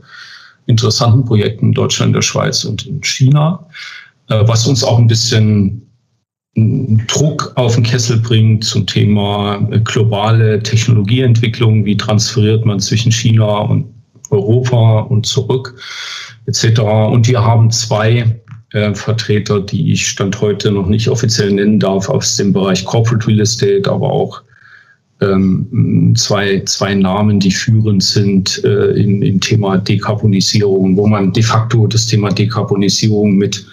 interessanten 0.66 1.24
Projekten 1.24 1.66
in 1.66 1.72
Deutschland, 1.72 2.14
der 2.14 2.22
Schweiz 2.22 2.64
und 2.64 2.86
in 2.86 3.02
China, 3.02 3.66
äh, 4.28 4.46
was 4.46 4.66
uns 4.68 4.84
auch 4.84 4.98
ein 4.98 5.08
bisschen 5.08 5.86
Druck 6.54 7.52
auf 7.54 7.74
den 7.76 7.84
Kessel 7.84 8.18
bringt 8.18 8.64
zum 8.64 8.84
Thema 8.84 9.58
globale 9.84 10.60
Technologieentwicklung. 10.60 11.84
Wie 11.84 11.96
transferiert 11.96 12.66
man 12.66 12.80
zwischen 12.80 13.12
China 13.12 13.58
und 13.58 13.86
Europa 14.30 15.00
und 15.00 15.26
zurück 15.26 15.74
etc. 16.46 16.80
Und 16.80 17.28
wir 17.28 17.42
haben 17.42 17.70
zwei 17.70 18.40
äh, 18.72 18.94
Vertreter, 18.94 19.60
die 19.60 19.92
ich 19.92 20.08
Stand 20.08 20.40
heute 20.40 20.70
noch 20.70 20.86
nicht 20.86 21.08
offiziell 21.08 21.52
nennen 21.52 21.80
darf, 21.80 22.08
aus 22.08 22.36
dem 22.36 22.52
Bereich 22.52 22.84
Corporate 22.84 23.26
Real 23.26 23.40
Estate, 23.40 23.90
aber 23.90 24.10
auch 24.10 24.42
ähm, 25.20 26.14
zwei, 26.16 26.62
zwei 26.64 26.94
Namen, 26.94 27.40
die 27.40 27.50
führend 27.50 28.02
sind 28.02 28.62
äh, 28.64 28.92
im, 28.92 29.22
im 29.22 29.40
Thema 29.40 29.76
Dekarbonisierung, 29.76 30.96
wo 30.96 31.06
man 31.06 31.32
de 31.32 31.42
facto 31.42 31.86
das 31.86 32.06
Thema 32.06 32.30
Dekarbonisierung 32.30 33.36
mit 33.36 33.66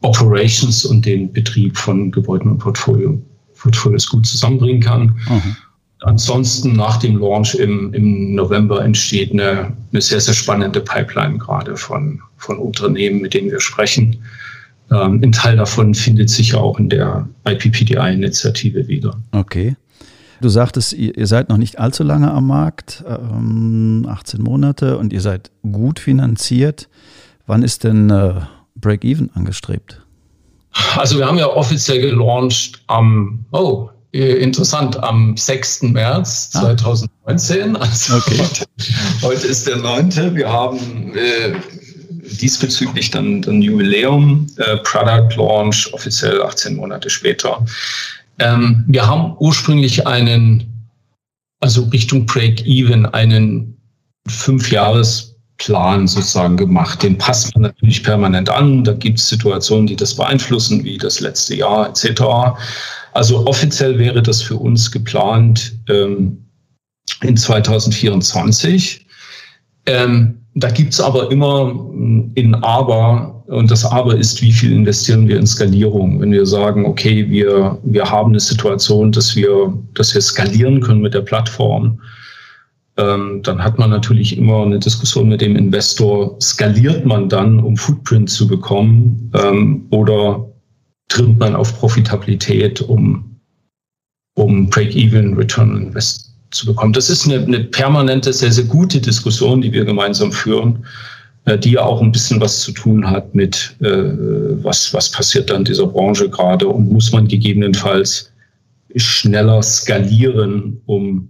Operations 0.00 0.84
und 0.84 1.06
den 1.06 1.32
Betrieb 1.32 1.76
von 1.76 2.10
Gebäuden 2.10 2.50
und 2.50 2.58
Portfolio, 2.58 3.20
Portfolios 3.60 4.08
gut 4.08 4.26
zusammenbringen 4.26 4.80
kann. 4.80 5.14
Mhm. 5.28 5.56
Ansonsten 6.04 6.74
nach 6.74 6.96
dem 6.98 7.18
Launch 7.18 7.54
im, 7.54 7.94
im 7.94 8.34
November 8.34 8.84
entsteht 8.84 9.32
eine, 9.32 9.72
eine 9.92 10.02
sehr, 10.02 10.20
sehr 10.20 10.34
spannende 10.34 10.80
Pipeline 10.80 11.38
gerade 11.38 11.76
von, 11.76 12.20
von 12.38 12.58
Unternehmen, 12.58 13.20
mit 13.20 13.34
denen 13.34 13.50
wir 13.50 13.60
sprechen. 13.60 14.22
Ähm, 14.90 15.20
ein 15.22 15.32
Teil 15.32 15.56
davon 15.56 15.94
findet 15.94 16.28
sich 16.28 16.54
auch 16.54 16.78
in 16.78 16.88
der 16.88 17.28
IPPDI-Initiative 17.46 18.88
wieder. 18.88 19.14
Okay. 19.30 19.76
Du 20.40 20.48
sagtest, 20.48 20.92
ihr, 20.94 21.26
seid 21.28 21.48
noch 21.48 21.56
nicht 21.56 21.78
allzu 21.78 22.02
lange 22.02 22.32
am 22.32 22.48
Markt, 22.48 23.04
ähm, 23.06 24.04
18 24.08 24.42
Monate 24.42 24.98
und 24.98 25.12
ihr 25.12 25.20
seid 25.20 25.52
gut 25.62 26.00
finanziert. 26.00 26.88
Wann 27.46 27.62
ist 27.62 27.84
denn 27.84 28.10
äh, 28.10 28.40
Break-Even 28.74 29.30
angestrebt? 29.34 30.02
Also 30.96 31.18
wir 31.18 31.26
haben 31.26 31.38
ja 31.38 31.46
offiziell 31.46 32.00
gelauncht 32.00 32.82
am, 32.88 33.44
oh, 33.52 33.88
interessant, 34.12 35.02
am 35.02 35.36
6. 35.36 35.82
März 35.82 36.50
2019. 36.50 37.76
Ah. 37.76 37.80
Also 37.80 38.16
okay. 38.16 38.38
heute, 38.38 38.66
heute, 39.22 39.46
ist 39.46 39.66
der 39.66 39.76
9. 39.76 40.34
Wir 40.36 40.52
haben 40.52 41.14
äh, 41.16 41.54
diesbezüglich 42.40 43.10
dann 43.10 43.42
ein 43.44 43.62
Jubiläum, 43.62 44.46
äh, 44.58 44.76
Product 44.78 45.36
Launch, 45.36 45.92
offiziell 45.94 46.42
18 46.42 46.76
Monate 46.76 47.08
später. 47.08 47.64
Ähm, 48.38 48.84
wir 48.86 49.06
haben 49.06 49.34
ursprünglich 49.38 50.06
einen, 50.06 50.90
also 51.60 51.84
Richtung 51.84 52.26
Break-Even, 52.26 53.06
einen 53.06 53.76
Fünfjahresplan 54.28 56.06
sozusagen 56.06 56.56
gemacht. 56.56 57.02
Den 57.02 57.18
passt 57.18 57.54
man 57.54 57.62
natürlich 57.62 58.02
permanent 58.02 58.50
an. 58.50 58.84
Da 58.84 58.92
gibt 58.92 59.18
es 59.18 59.28
Situationen, 59.28 59.86
die 59.86 59.96
das 59.96 60.14
beeinflussen, 60.14 60.84
wie 60.84 60.98
das 60.98 61.20
letzte 61.20 61.56
Jahr 61.56 61.88
etc. 61.88 62.22
Also 63.12 63.46
offiziell 63.46 63.98
wäre 63.98 64.22
das 64.22 64.42
für 64.42 64.56
uns 64.56 64.90
geplant 64.90 65.76
ähm, 65.88 66.44
in 67.22 67.36
2024. 67.36 69.06
Ähm, 69.86 70.38
da 70.54 70.70
gibt's 70.70 71.00
aber 71.00 71.30
immer 71.30 71.74
in 72.34 72.54
Aber, 72.62 73.42
und 73.46 73.70
das 73.70 73.84
Aber 73.84 74.16
ist, 74.16 74.42
wie 74.42 74.52
viel 74.52 74.72
investieren 74.72 75.26
wir 75.26 75.38
in 75.38 75.46
Skalierung. 75.46 76.20
Wenn 76.20 76.32
wir 76.32 76.44
sagen, 76.44 76.84
okay, 76.84 77.28
wir, 77.28 77.78
wir 77.82 78.10
haben 78.10 78.30
eine 78.30 78.40
Situation, 78.40 79.12
dass 79.12 79.34
wir, 79.34 79.72
dass 79.94 80.14
wir 80.14 80.20
skalieren 80.20 80.80
können 80.80 81.00
mit 81.00 81.14
der 81.14 81.22
Plattform, 81.22 82.00
ähm, 82.98 83.40
dann 83.42 83.64
hat 83.64 83.78
man 83.78 83.88
natürlich 83.88 84.36
immer 84.36 84.62
eine 84.62 84.78
Diskussion 84.78 85.28
mit 85.28 85.40
dem 85.40 85.56
Investor, 85.56 86.36
skaliert 86.40 87.06
man 87.06 87.30
dann, 87.30 87.58
um 87.60 87.76
Footprint 87.76 88.28
zu 88.28 88.46
bekommen, 88.46 89.32
ähm, 89.34 89.86
oder 89.90 90.51
trimmt 91.12 91.38
man 91.38 91.54
auf 91.54 91.78
Profitabilität, 91.78 92.80
um, 92.80 93.36
um 94.34 94.70
Break-Even, 94.70 95.34
Return 95.36 95.70
on 95.70 95.82
Invest 95.88 96.32
zu 96.50 96.66
bekommen. 96.66 96.94
Das 96.94 97.10
ist 97.10 97.26
eine, 97.26 97.44
eine 97.44 97.64
permanente, 97.64 98.32
sehr, 98.32 98.50
sehr 98.50 98.64
gute 98.64 98.98
Diskussion, 99.00 99.60
die 99.60 99.72
wir 99.72 99.84
gemeinsam 99.84 100.32
führen, 100.32 100.86
äh, 101.44 101.58
die 101.58 101.72
ja 101.72 101.82
auch 101.82 102.00
ein 102.00 102.12
bisschen 102.12 102.40
was 102.40 102.60
zu 102.62 102.72
tun 102.72 103.08
hat 103.08 103.34
mit, 103.34 103.76
äh, 103.80 103.90
was, 104.64 104.94
was 104.94 105.10
passiert 105.10 105.50
da 105.50 105.56
in 105.56 105.64
dieser 105.64 105.86
Branche 105.86 106.30
gerade 106.30 106.66
und 106.66 106.90
muss 106.90 107.12
man 107.12 107.28
gegebenenfalls 107.28 108.32
schneller 108.96 109.62
skalieren, 109.62 110.80
um 110.86 111.28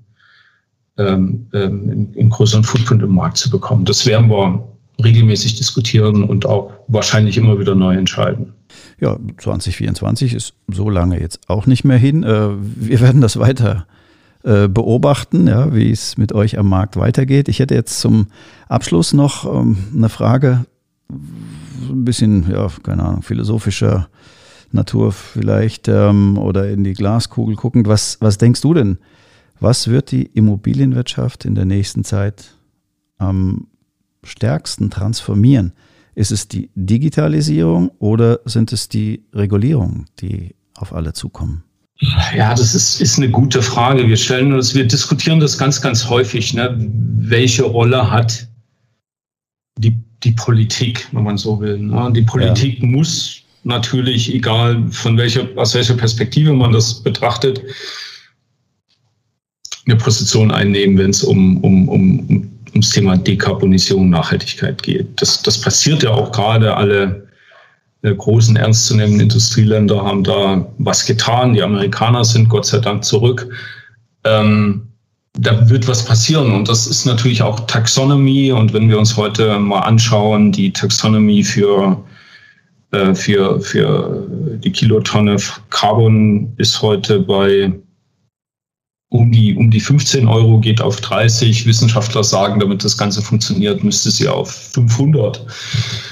ähm, 0.97 1.49
ähm, 1.55 2.12
einen 2.16 2.31
größeren 2.31 2.62
Footprint 2.62 3.03
im 3.03 3.14
Markt 3.14 3.38
zu 3.38 3.51
bekommen. 3.51 3.85
Das 3.85 4.07
werden 4.07 4.31
wir 4.31 4.71
regelmäßig 5.02 5.57
diskutieren 5.57 6.24
und 6.24 6.46
auch 6.46 6.72
wahrscheinlich 6.88 7.37
immer 7.37 7.59
wieder 7.59 7.74
neu 7.74 7.96
entscheiden. 7.96 8.52
Ja, 9.00 9.18
2024 9.38 10.35
ist 10.35 10.55
so 10.68 10.88
lange 10.88 11.20
jetzt 11.20 11.48
auch 11.48 11.66
nicht 11.66 11.85
mehr 11.85 11.98
hin. 11.98 12.22
Äh, 12.22 12.50
wir 12.59 13.00
werden 13.00 13.20
das 13.20 13.38
weiter 13.38 13.87
äh, 14.44 14.68
beobachten, 14.68 15.46
ja, 15.46 15.74
wie 15.74 15.90
es 15.90 16.16
mit 16.16 16.33
euch 16.33 16.59
am 16.59 16.68
Markt 16.68 16.96
weitergeht. 16.96 17.48
Ich 17.48 17.59
hätte 17.59 17.74
jetzt 17.74 18.00
zum 18.00 18.28
Abschluss 18.68 19.12
noch 19.12 19.44
ähm, 19.44 19.76
eine 19.94 20.09
Frage, 20.09 20.66
ein 21.11 22.05
bisschen, 22.05 22.50
ja, 22.50 22.68
keine 22.83 23.02
Ahnung, 23.02 23.22
philosophischer 23.22 24.09
Natur 24.72 25.12
vielleicht 25.12 25.88
ähm, 25.88 26.38
oder 26.38 26.68
in 26.70 26.83
die 26.85 26.94
Glaskugel 26.94 27.57
guckend. 27.57 27.87
Was, 27.87 28.18
was 28.20 28.38
denkst 28.38 28.62
du 28.62 28.74
denn? 28.74 28.98
Was 29.61 29.88
wird 29.88 30.11
die 30.11 30.24
Immobilienwirtschaft 30.24 31.44
in 31.44 31.55
der 31.55 31.66
nächsten 31.66 32.05
Zeit 32.05 32.57
am 33.18 33.68
stärksten 34.24 34.90
transformieren? 34.90 35.72
Ist 36.14 36.30
es 36.30 36.48
die 36.48 36.70
Digitalisierung 36.74 37.90
oder 37.98 38.40
sind 38.44 38.72
es 38.72 38.88
die 38.88 39.24
Regulierungen, 39.32 40.06
die 40.20 40.54
auf 40.74 40.92
alle 40.92 41.12
zukommen? 41.12 41.64
Ja, 42.37 42.50
das 42.50 42.74
ist, 42.74 43.00
ist 43.00 43.18
eine 43.18 43.30
gute 43.30 43.62
Frage. 43.62 44.08
Wir 44.08 44.16
stellen 44.16 44.52
uns, 44.52 44.74
wir 44.74 44.87
diskutieren 44.87 45.38
das 45.38 45.56
ganz, 45.56 45.80
ganz 45.80 46.08
häufig. 46.08 46.52
Ne? 46.52 46.76
Welche 46.78 47.62
Rolle 47.62 48.11
hat 48.11 48.48
die, 49.78 49.96
die 50.24 50.32
Politik, 50.32 51.06
wenn 51.12 51.22
man 51.22 51.38
so 51.38 51.61
will? 51.61 51.78
Ne? 51.78 52.12
Die 52.12 52.22
Politik 52.22 52.80
ja. 52.80 52.87
muss 52.87 53.42
natürlich, 53.62 54.35
egal 54.35 54.90
von 54.90 55.16
welcher, 55.16 55.48
aus 55.56 55.74
welcher 55.74 55.94
Perspektive 55.94 56.52
man 56.52 56.72
das 56.72 57.02
betrachtet, 57.02 57.62
eine 59.87 59.96
Position 59.96 60.50
einnehmen, 60.50 60.98
wenn 60.98 61.11
es 61.11 61.22
um, 61.22 61.62
um, 61.62 61.88
um, 61.88 62.52
ums 62.72 62.90
Thema 62.90 63.16
Dekarbonisierung, 63.16 64.11
Nachhaltigkeit 64.11 64.82
geht. 64.82 65.20
Das, 65.20 65.42
das 65.42 65.61
passiert 65.61 66.02
ja 66.02 66.11
auch 66.11 66.32
gerade 66.32 66.76
alle 66.76 67.28
äh, 68.02 68.14
großen 68.14 68.56
ernstzunehmenden 68.56 69.22
Industrieländer 69.22 70.04
haben 70.04 70.24
da 70.24 70.66
was 70.78 71.06
getan. 71.06 71.54
Die 71.54 71.62
Amerikaner 71.62 72.24
sind 72.24 72.48
Gott 72.48 72.66
sei 72.66 72.78
Dank 72.78 73.04
zurück. 73.04 73.48
Ähm, 74.24 74.88
da 75.35 75.68
wird 75.70 75.88
was 75.88 76.04
passieren. 76.04 76.52
Und 76.52 76.68
das 76.68 76.87
ist 76.87 77.06
natürlich 77.06 77.42
auch 77.42 77.61
Taxonomie. 77.61 78.52
Und 78.52 78.72
wenn 78.72 78.88
wir 78.88 78.98
uns 78.98 79.16
heute 79.16 79.58
mal 79.58 79.80
anschauen, 79.80 80.52
die 80.52 80.72
Taxonomie 80.72 81.44
für, 81.44 82.02
äh, 82.90 83.14
für, 83.14 83.61
für 83.61 84.26
die 84.58 84.72
Kilotonne 84.72 85.37
Carbon 85.70 86.52
ist 86.58 86.82
heute 86.82 87.20
bei 87.20 87.72
um 89.12 89.31
die, 89.31 89.55
um 89.55 89.70
die 89.70 89.81
15 89.81 90.27
Euro 90.27 90.59
geht 90.59 90.81
auf 90.81 91.01
30. 91.03 91.66
Wissenschaftler 91.66 92.25
sagen, 92.25 92.59
damit 92.59 92.83
das 92.83 92.96
Ganze 92.96 93.20
funktioniert, 93.20 93.85
müsste 93.85 94.11
sie 94.11 94.27
auf 94.27 94.51
500. 94.51 95.44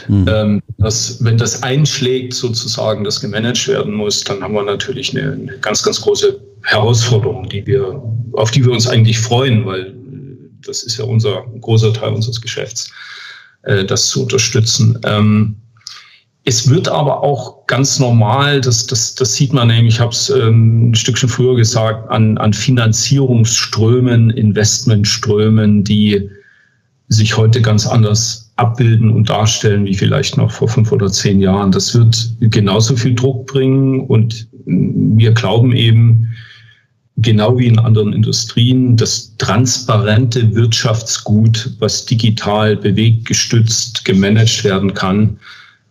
Mhm. 0.09 0.27
Ähm, 0.29 0.63
das, 0.77 1.25
wenn 1.25 1.39
das 1.39 1.63
einschlägt, 1.63 2.35
sozusagen, 2.35 3.03
das 3.03 3.23
gemanagt 3.23 3.67
werden 3.69 3.95
muss, 3.95 4.23
dann 4.25 4.43
haben 4.43 4.53
wir 4.53 4.65
natürlich 4.65 5.17
eine, 5.17 5.33
eine, 5.33 5.59
ganz, 5.61 5.83
ganz 5.83 6.03
große 6.03 6.39
Herausforderung, 6.63 7.49
die 7.49 7.67
wir, 7.67 8.03
auf 8.35 8.51
die 8.51 8.63
wir 8.63 8.73
uns 8.73 8.87
eigentlich 8.87 9.19
freuen, 9.19 9.65
weil 9.65 9.95
das 10.67 10.83
ist 10.83 10.99
ja 10.99 11.07
unser 11.07 11.43
großer 11.59 11.95
Teil 11.95 12.13
unseres 12.13 12.39
Geschäfts, 12.39 12.93
äh, 13.63 13.83
das 13.83 14.11
zu 14.11 14.25
unterstützen. 14.25 14.99
Ähm, 15.05 15.57
es 16.51 16.69
wird 16.69 16.89
aber 16.89 17.23
auch 17.23 17.65
ganz 17.69 18.01
normal, 18.01 18.61
das, 18.61 18.85
das, 18.85 19.15
das 19.15 19.35
sieht 19.35 19.53
man 19.53 19.69
nämlich, 19.69 19.95
ich 19.95 20.01
habe 20.01 20.11
es 20.11 20.31
ähm, 20.31 20.91
ein 20.91 20.95
Stückchen 20.97 21.29
früher 21.29 21.55
gesagt, 21.55 22.11
an, 22.11 22.39
an 22.39 22.53
Finanzierungsströmen, 22.53 24.31
Investmentströmen, 24.31 25.85
die 25.85 26.29
sich 27.07 27.37
heute 27.37 27.63
ganz 27.63 27.87
anders 27.87 28.51
abbilden 28.57 29.11
und 29.11 29.31
darstellen 29.31 29.85
wie 29.85 29.95
vielleicht 29.95 30.37
noch 30.39 30.51
vor 30.51 30.69
fünf 30.69 30.91
oder 30.91 31.07
zehn 31.07 31.41
Jahren. 31.41 31.71
Das 31.71 31.95
wird 31.95 32.35
genauso 32.41 32.97
viel 32.97 33.15
Druck 33.15 33.47
bringen 33.47 34.01
und 34.01 34.49
wir 34.67 35.31
glauben 35.31 35.73
eben, 35.73 36.35
genau 37.19 37.57
wie 37.59 37.69
in 37.69 37.79
anderen 37.79 38.13
Industrien, 38.13 38.97
das 38.97 39.37
transparente 39.39 40.53
Wirtschaftsgut, 40.53 41.77
was 41.79 42.07
digital 42.07 42.77
bewegt, 42.77 43.27
gestützt, 43.27 44.05
gemanagt 44.05 44.65
werden 44.65 44.95
kann, 44.95 45.39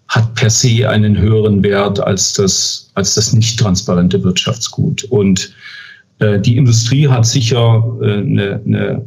hat 0.09 0.33
per 0.35 0.49
se 0.49 0.89
einen 0.89 1.17
höheren 1.17 1.63
Wert 1.63 1.99
als 1.99 2.33
das, 2.33 2.91
als 2.95 3.15
das 3.15 3.33
nicht 3.33 3.59
transparente 3.59 4.23
Wirtschaftsgut. 4.23 5.03
Und 5.05 5.53
äh, 6.19 6.39
die 6.39 6.57
Industrie 6.57 7.07
hat 7.07 7.25
sicher 7.25 7.83
äh, 8.01 8.13
eine, 8.17 8.61
eine 8.65 9.05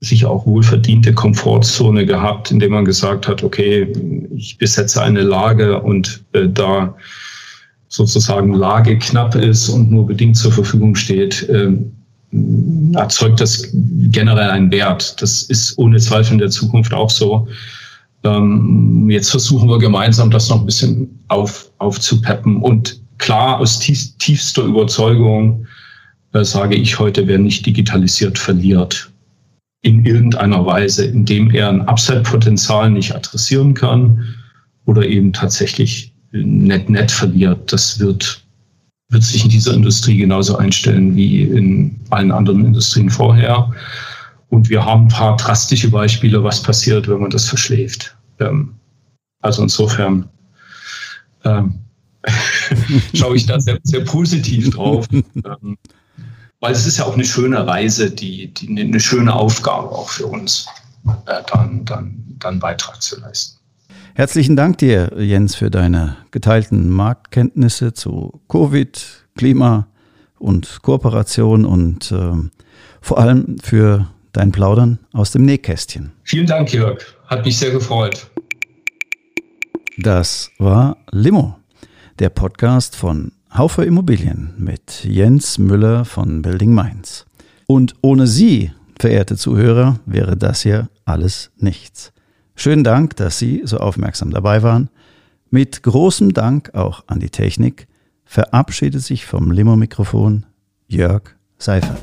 sicher 0.00 0.30
auch 0.30 0.46
wohlverdiente 0.46 1.14
Komfortzone 1.14 2.04
gehabt, 2.04 2.50
indem 2.50 2.72
man 2.72 2.84
gesagt 2.84 3.28
hat, 3.28 3.42
okay, 3.42 3.92
ich 4.34 4.58
besetze 4.58 5.02
eine 5.02 5.22
Lage 5.22 5.80
und 5.80 6.22
äh, 6.32 6.48
da 6.48 6.94
sozusagen 7.88 8.52
Lage 8.52 8.98
knapp 8.98 9.34
ist 9.36 9.68
und 9.68 9.90
nur 9.90 10.06
bedingt 10.06 10.36
zur 10.36 10.52
Verfügung 10.52 10.96
steht, 10.96 11.48
äh, 11.48 11.72
erzeugt 12.94 13.40
das 13.40 13.68
generell 13.72 14.50
einen 14.50 14.70
Wert. 14.70 15.20
Das 15.22 15.42
ist 15.42 15.78
ohne 15.78 15.98
Zweifel 15.98 16.34
in 16.34 16.38
der 16.38 16.50
Zukunft 16.50 16.92
auch 16.92 17.10
so. 17.10 17.46
Ähm, 18.26 19.08
jetzt 19.08 19.30
versuchen 19.30 19.68
wir 19.68 19.78
gemeinsam 19.78 20.30
das 20.30 20.48
noch 20.48 20.60
ein 20.60 20.66
bisschen 20.66 21.18
auf, 21.28 21.70
aufzupeppen. 21.78 22.60
Und 22.60 23.00
klar, 23.18 23.58
aus 23.58 23.78
tief, 23.78 24.16
tiefster 24.18 24.64
Überzeugung 24.64 25.66
äh, 26.32 26.44
sage 26.44 26.74
ich 26.74 26.98
heute, 26.98 27.26
wer 27.26 27.38
nicht 27.38 27.64
digitalisiert, 27.64 28.38
verliert. 28.38 29.10
In 29.82 30.04
irgendeiner 30.04 30.66
Weise, 30.66 31.04
indem 31.04 31.50
er 31.50 31.68
ein 31.68 31.82
Upside-Potenzial 31.82 32.90
nicht 32.90 33.14
adressieren 33.14 33.74
kann 33.74 34.34
oder 34.84 35.06
eben 35.06 35.32
tatsächlich 35.32 36.12
net 36.32 36.90
net 36.90 37.10
verliert. 37.10 37.72
Das 37.72 38.00
wird, 38.00 38.42
wird 39.10 39.22
sich 39.22 39.44
in 39.44 39.50
dieser 39.50 39.74
Industrie 39.74 40.16
genauso 40.16 40.56
einstellen 40.56 41.14
wie 41.14 41.42
in 41.42 41.96
allen 42.10 42.32
anderen 42.32 42.64
Industrien 42.64 43.10
vorher. 43.10 43.72
Und 44.48 44.68
wir 44.68 44.84
haben 44.84 45.04
ein 45.04 45.08
paar 45.08 45.36
drastische 45.36 45.90
Beispiele, 45.90 46.42
was 46.42 46.62
passiert, 46.62 47.08
wenn 47.08 47.20
man 47.20 47.30
das 47.30 47.46
verschläft. 47.46 48.15
Ähm, 48.40 48.74
also 49.40 49.62
insofern 49.62 50.28
ähm, 51.44 51.80
schaue 53.14 53.36
ich 53.36 53.46
da 53.46 53.60
sehr, 53.60 53.78
sehr 53.82 54.04
positiv 54.04 54.70
drauf. 54.70 55.06
ähm, 55.12 55.78
weil 56.60 56.72
es 56.72 56.86
ist 56.86 56.98
ja 56.98 57.04
auch 57.04 57.14
eine 57.14 57.24
schöne 57.24 57.66
Reise, 57.66 58.10
die, 58.10 58.52
die 58.52 58.80
eine 58.80 59.00
schöne 59.00 59.34
Aufgabe 59.34 59.90
auch 59.90 60.08
für 60.08 60.26
uns, 60.26 60.66
äh, 61.26 61.42
dann, 61.52 61.84
dann, 61.84 62.24
dann 62.38 62.58
Beitrag 62.58 63.02
zu 63.02 63.20
leisten. 63.20 63.58
Herzlichen 64.14 64.56
Dank 64.56 64.78
dir, 64.78 65.12
Jens, 65.18 65.54
für 65.54 65.70
deine 65.70 66.16
geteilten 66.30 66.88
Marktkenntnisse 66.88 67.92
zu 67.92 68.40
Covid, 68.48 69.26
Klima 69.36 69.88
und 70.38 70.80
Kooperation 70.82 71.66
und 71.66 72.10
äh, 72.12 72.32
vor 73.02 73.18
allem 73.18 73.58
für 73.58 74.08
dein 74.36 74.52
Plaudern 74.52 74.98
aus 75.12 75.32
dem 75.32 75.44
Nähkästchen. 75.44 76.12
Vielen 76.22 76.46
Dank, 76.46 76.72
Jörg. 76.72 76.98
Hat 77.26 77.44
mich 77.44 77.58
sehr 77.58 77.70
gefreut. 77.70 78.30
Das 79.98 80.50
war 80.58 80.98
Limo, 81.10 81.56
der 82.18 82.28
Podcast 82.28 82.96
von 82.96 83.32
Haufe 83.54 83.84
Immobilien 83.84 84.52
mit 84.58 85.04
Jens 85.04 85.56
Müller 85.56 86.04
von 86.04 86.42
Building 86.42 86.74
Mainz. 86.74 87.24
Und 87.66 87.94
ohne 88.02 88.26
Sie, 88.26 88.72
verehrte 88.98 89.36
Zuhörer, 89.36 89.98
wäre 90.04 90.36
das 90.36 90.62
hier 90.62 90.90
alles 91.06 91.50
nichts. 91.56 92.12
Schönen 92.54 92.84
Dank, 92.84 93.16
dass 93.16 93.38
Sie 93.38 93.62
so 93.64 93.78
aufmerksam 93.78 94.30
dabei 94.30 94.62
waren. 94.62 94.90
Mit 95.50 95.82
großem 95.82 96.34
Dank 96.34 96.74
auch 96.74 97.04
an 97.06 97.20
die 97.20 97.30
Technik. 97.30 97.86
verabschiedet 98.24 99.02
sich 99.02 99.24
vom 99.24 99.52
Limo-Mikrofon 99.52 100.46
Jörg 100.88 101.22
Seifert. 101.58 102.02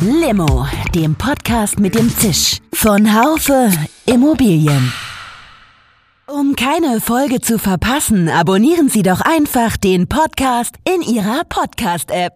Limo, 0.00 0.66
dem 0.94 1.14
Podcast 1.14 1.80
mit 1.80 1.94
dem 1.94 2.10
Zisch 2.14 2.58
von 2.70 3.14
Haufe 3.14 3.70
Immobilien. 4.04 4.92
Um 6.26 6.54
keine 6.54 7.00
Folge 7.00 7.40
zu 7.40 7.58
verpassen, 7.58 8.28
abonnieren 8.28 8.90
Sie 8.90 9.02
doch 9.02 9.22
einfach 9.22 9.78
den 9.78 10.06
Podcast 10.06 10.74
in 10.84 11.00
Ihrer 11.00 11.44
Podcast-App. 11.48 12.34